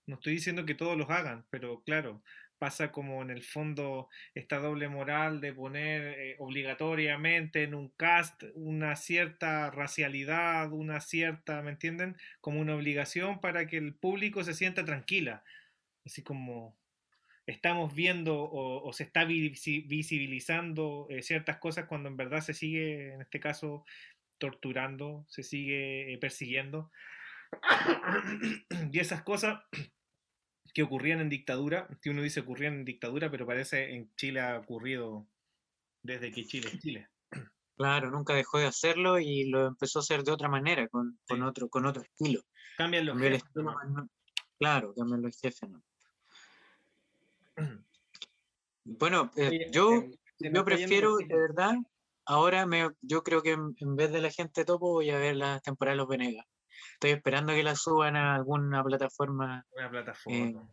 [0.06, 2.20] No estoy diciendo que todos los hagan, pero claro,
[2.58, 8.42] pasa como en el fondo esta doble moral de poner eh, obligatoriamente en un cast
[8.54, 12.16] una cierta racialidad, una cierta, ¿me entienden?
[12.40, 15.44] Como una obligación para que el público se sienta tranquila.
[16.04, 16.76] Así como,
[17.46, 23.22] estamos viendo o, se está visibilizando eh, ciertas cosas cuando en verdad se sigue, en
[23.22, 23.84] este caso,
[24.38, 26.90] torturando, se sigue eh, persiguiendo.
[28.92, 29.62] y esas cosas
[30.74, 34.58] que ocurrían en dictadura, que uno dice ocurrían en dictadura, pero parece en Chile ha
[34.58, 35.26] ocurrido
[36.02, 37.08] desde que Chile es Chile.
[37.76, 41.38] Claro, nunca dejó de hacerlo y lo empezó a hacer de otra manera, con, con
[41.38, 41.42] Sí.
[41.42, 42.42] otro, con otro estilo.
[42.76, 43.42] Cambian los más
[43.88, 44.08] no-
[44.58, 45.68] Claro, cambian los jefes.
[45.68, 45.82] ¿no?
[48.84, 51.74] Bueno, eh, yo, eh, yo prefiero, de verdad,
[52.24, 55.36] ahora me, yo creo que en, en vez de la gente topo voy a ver
[55.36, 56.46] las temporadas de los Venegas.
[56.94, 59.66] Estoy esperando que la suban a alguna plataforma.
[59.76, 60.68] Una plataforma.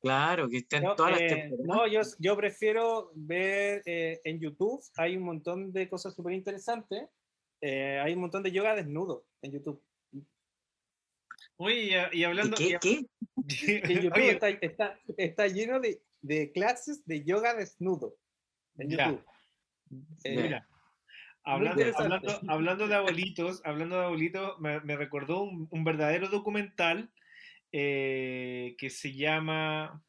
[0.00, 1.66] Claro, que estén No, todas las eh, temporadas.
[1.66, 7.08] no, yo, yo prefiero ver eh, en YouTube, hay un montón de cosas súper interesantes.
[7.60, 9.82] Eh, hay un montón de yoga desnudo en YouTube.
[11.56, 12.56] Oye, y, a- y ¿Y hablando.
[12.56, 12.76] qué?
[12.80, 13.06] ¿Qué?
[13.48, 18.16] En YouTube Oye, está, está, está lleno de, de clases de yoga desnudo.
[18.78, 19.08] En Ya.
[19.10, 19.24] YouTube.
[20.24, 20.68] Eh, Mira,
[21.44, 22.14] hablando, interesante.
[22.14, 27.12] hablando, hablando de abuelitos, hablando de abuelitos, me, me recordó un, un verdadero documental
[27.72, 30.02] eh, que se llama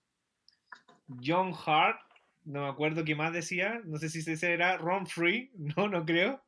[1.23, 1.99] John Hart,
[2.43, 6.05] no me acuerdo qué más decía, no sé si ese era Ron Free, no, no
[6.05, 6.41] creo,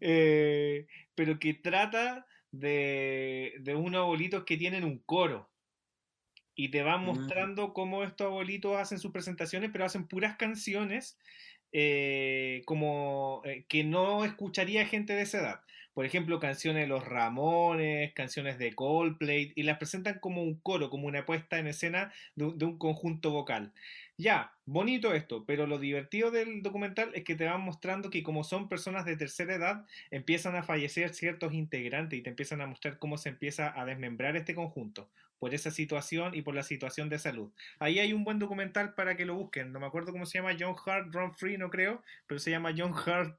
[0.00, 5.50] eh, pero que trata de, de unos abuelitos que tienen un coro.
[6.54, 7.04] Y te van Mm.
[7.04, 11.18] mostrando cómo estos abuelitos hacen sus presentaciones, pero hacen puras canciones
[11.72, 15.60] eh, como eh, que no escucharía gente de esa edad.
[15.92, 20.90] Por ejemplo, canciones de los Ramones, canciones de Coldplay, y las presentan como un coro,
[20.90, 23.72] como una puesta en escena de, de un conjunto vocal.
[24.16, 28.44] Ya, bonito esto, pero lo divertido del documental es que te van mostrando que como
[28.44, 32.98] son personas de tercera edad, empiezan a fallecer ciertos integrantes y te empiezan a mostrar
[32.98, 37.18] cómo se empieza a desmembrar este conjunto por esa situación y por la situación de
[37.18, 37.52] salud.
[37.78, 39.72] Ahí hay un buen documental para que lo busquen.
[39.72, 42.72] No me acuerdo cómo se llama, John Hart, Run Free, no creo, pero se llama
[42.76, 43.38] John Hart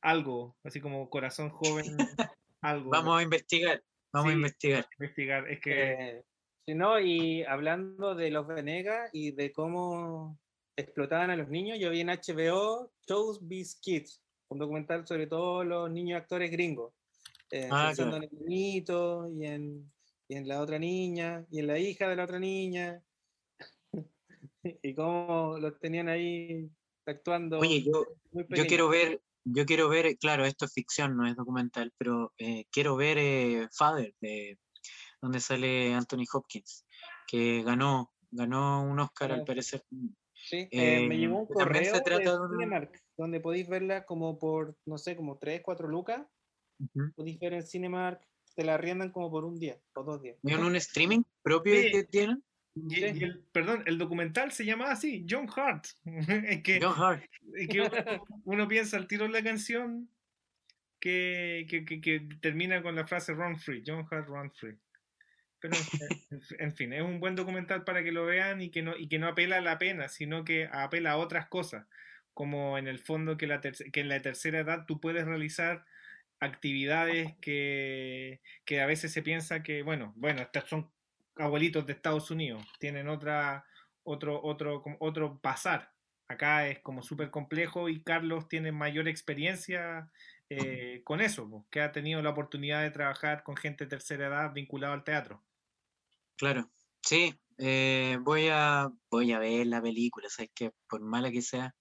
[0.00, 1.84] algo, así como corazón joven,
[2.60, 2.90] algo.
[2.90, 3.82] Vamos a investigar,
[4.12, 4.86] vamos a investigar.
[4.98, 5.48] investigar.
[5.48, 6.24] Es que Eh,
[6.66, 10.38] si no, y hablando de los Venegas y de cómo
[10.76, 15.64] explotaban a los niños, yo vi en HBO Shows These Kids, un documental sobre todos
[15.64, 16.92] los niños actores gringos,
[17.50, 18.24] eh, Ah, pensando claro.
[18.30, 19.92] en el niñito y en,
[20.28, 23.02] y en la otra niña y en la hija de la otra niña
[24.62, 26.70] y cómo los tenían ahí
[27.06, 27.58] actuando.
[27.58, 31.92] Oye, yo, yo quiero ver, yo quiero ver, claro, esto es ficción, no es documental,
[31.98, 34.58] pero eh, quiero ver eh, Father, de,
[35.20, 36.86] donde sale Anthony Hopkins,
[37.26, 39.82] que ganó, ganó un Oscar al parecer.
[40.32, 44.38] Sí, eh, me Eh, llegó un correo se trata de Cinemark, donde podéis verla como
[44.38, 46.26] por, no sé, como 3, 4 lucas.
[46.78, 47.12] Ujú.
[47.14, 50.36] podéis ver en Cinemark, te la arriendan como por un día o dos días.
[50.42, 51.90] ¿Y en un streaming propio Sí.
[51.92, 52.42] que tienen?
[52.76, 55.84] y- y el- perdón, el documental se llama así, John Hart.
[56.58, 57.22] es que, John Hart.
[57.54, 60.08] es que uno, uno piensa al tiro en la canción
[61.00, 64.76] que, que, que- que termina con la frase Run Free, John Hart Run Free.
[65.60, 65.82] Pero en,
[66.40, 69.08] fin- en fin, es un buen documental para que lo vean y que no, y
[69.08, 71.86] que no apela a la pena, sino que apela a otras cosas,
[72.32, 75.86] como en el fondo que, la terc- que en la tercera edad tú puedes realizar
[76.44, 80.90] actividades que, que a veces se piensa que, bueno, bueno, estos son
[81.36, 83.64] abuelitos de Estados Unidos, tienen otra,
[84.02, 85.92] otro, otro, otro pasar.
[86.28, 90.10] Acá es como súper complejo y Carlos tiene mayor experiencia
[90.48, 94.52] eh, con eso, que ha tenido la oportunidad de trabajar con gente de tercera edad
[94.52, 95.42] vinculado al teatro.
[96.36, 96.70] Claro,
[97.02, 101.74] sí, eh, voy a voy a ver la película, sabes que por mala que sea,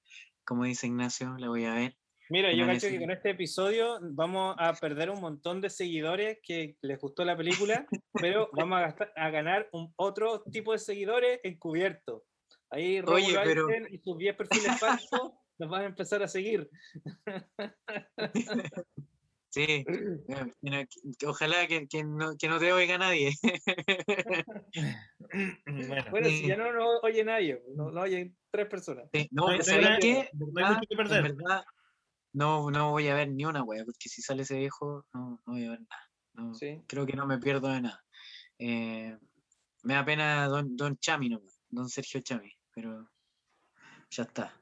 [0.46, 1.98] como dice Ignacio, la voy a ver.
[2.30, 6.78] Mira, yo cacho que con este episodio vamos a perder un montón de seguidores que
[6.82, 11.40] les gustó la película, pero vamos a, gastar- a ganar un, otro tipo de seguidores
[11.44, 12.24] encubierto.
[12.70, 16.70] Ahí Oye, pero- y sus 10 perfiles falsos nos van a empezar a seguir.
[19.56, 19.86] Sí,
[20.62, 23.34] mira, que- que ojalá que, que no, que no te oiga nadie.
[25.68, 29.06] bueno, Bueno, si ya no nos oye nadie, no, no oyen tres personas.
[29.14, 31.26] Sí, no, No hay- no hay hay verdad- mucho que perder.
[31.28, 31.64] en verdad,
[32.34, 35.54] no, no voy a ver ni una wea, porque si sale ese viejo, no, no
[35.54, 36.12] voy a ver nada.
[36.34, 36.84] no, Sí.
[36.88, 38.04] Creo que no me pierdo de nada.
[38.60, 39.18] Eh,
[39.84, 43.10] me da pena don, don Chami nomás, don Sergio Chami, pero
[44.10, 44.60] ya está.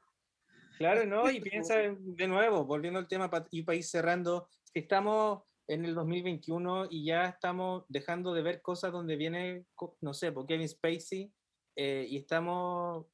[0.78, 1.30] Claro, ¿no?
[1.30, 5.94] Y piensa en- de nuevo, volviendo al tema y ir cerrando, que estamos en el
[5.94, 9.66] 2021 y ya estamos dejando de ver cosas donde viene,
[10.00, 11.32] no sé, por Kevin Spacey,
[11.76, 13.06] eh, y estamos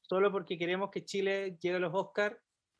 [0.00, 2.36] solo porque queremos que Chile llegue a los Oscars,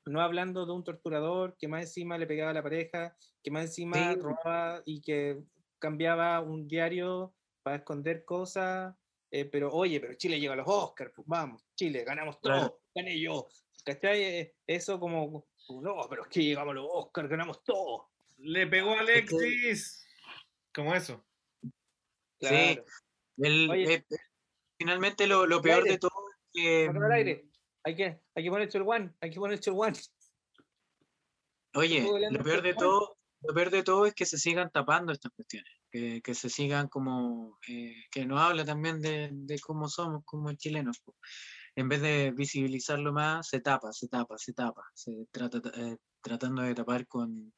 [0.07, 3.65] no hablando de un torturador que más encima le pegaba a la pareja, que más
[3.67, 4.21] encima Sí.
[4.21, 5.43] robaba y que
[5.79, 8.95] cambiaba un diario para esconder cosas,
[9.31, 12.81] eh, pero oye, pero Chile llega a los Oscars, pues vamos, Chile, ganamos todo, Claro.
[12.95, 13.47] gané yo.
[13.85, 14.23] ¿Cachai?
[14.23, 18.11] Eh, Eso como, no, pero es que llegamos a los Oscars, ganamos todo.
[18.39, 20.07] le pegó a Es que- Alexis.
[20.75, 21.25] Como eso.
[22.41, 22.85] Claro.
[23.37, 23.95] El- Oye.
[23.95, 24.05] eh,
[24.79, 25.91] finalmente lo, lo peor aire.
[25.93, 26.91] de todo es que...
[27.85, 29.99] Hay que, hay que poner el one, hay que poner el one.
[31.75, 35.33] Oye, lo peor de todo, lo peor de todo es que se sigan tapando estas
[35.33, 40.23] cuestiones, que, que se sigan como, eh, que nos habla también de, de cómo somos
[40.25, 41.03] como chilenos.
[41.75, 46.63] En vez de visibilizarlo más, se tapa, se tapa, se tapa, se trata eh, tratando
[46.63, 47.55] de tapar con,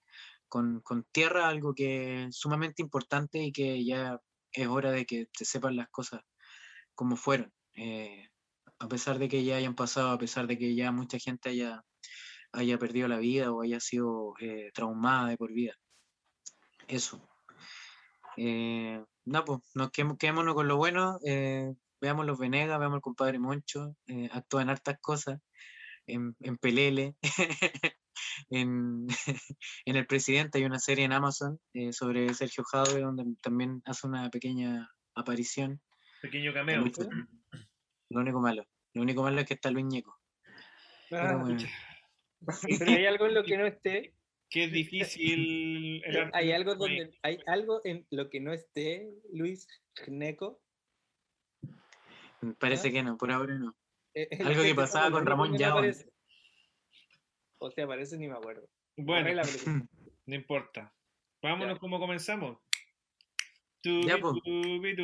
[0.49, 4.21] con, con tierra algo que es sumamente importante y que ya
[4.53, 6.23] es hora de que se sepan las cosas
[6.95, 7.53] como fueron.
[7.75, 8.29] eh,
[8.85, 11.83] a pesar de que ya hayan pasado, a pesar de que ya mucha gente haya
[12.53, 15.75] haya perdido la vida o haya sido eh, traumada de por vida.
[16.87, 17.29] Eso.
[18.37, 21.19] Eh, no, pues, nos quedemos- quedémonos con lo bueno.
[21.27, 23.97] eh, veamos los Venegas, veamos al compadre Moncho.
[24.07, 25.41] eh, actúa en hartas cosas.
[26.07, 27.17] En, en Pelele.
[28.51, 29.07] en,
[29.87, 31.59] en El Presidente hay una serie en Amazon
[31.91, 35.81] sobre Sergio Jadwe donde también hace una pequeña aparición.
[36.23, 36.85] Pequeño cameo.
[38.11, 38.65] Lo único malo.
[38.95, 40.19] Lo único malo es que está Luis Ñeco.
[41.11, 41.59] Pero Ah, bueno.
[42.79, 44.15] pero hay algo en lo que no esté.
[44.51, 46.03] Qué difícil.
[46.07, 49.67] el Hay algo donde hay algo en lo que no esté Luis
[50.07, 50.61] Gneco.
[52.59, 52.93] Parece ¿Ah?
[52.93, 53.75] que no, por ahora no.
[54.15, 56.11] Eh, el Algo que pasaba con Ramón que no aparece.
[57.59, 58.69] O sea, aparece ni me acuerdo.
[58.97, 59.43] Bueno,
[60.27, 60.95] no importa.
[61.43, 61.81] Vámonos Ya.
[61.81, 62.59] como comenzamos.
[63.83, 64.95] Ya, Tubi,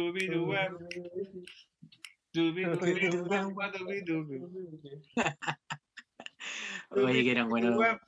[6.90, 7.74] Oye, que eran buenos.
[7.74, 8.00] Duba.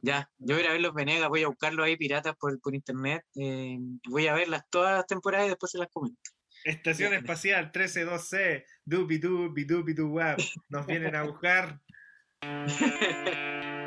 [0.00, 2.60] Ya, yo voy a ir a ver los Venegas, voy a buscarlos ahí piratas por,
[2.60, 3.24] por internet.
[3.34, 3.78] eh,
[4.08, 6.20] voy a verlas todas las temporadas y después se las comento.
[6.64, 10.38] Estación Espacial 132C, dubi dubi dubi duwap.
[10.68, 11.80] Nos vienen a buscar.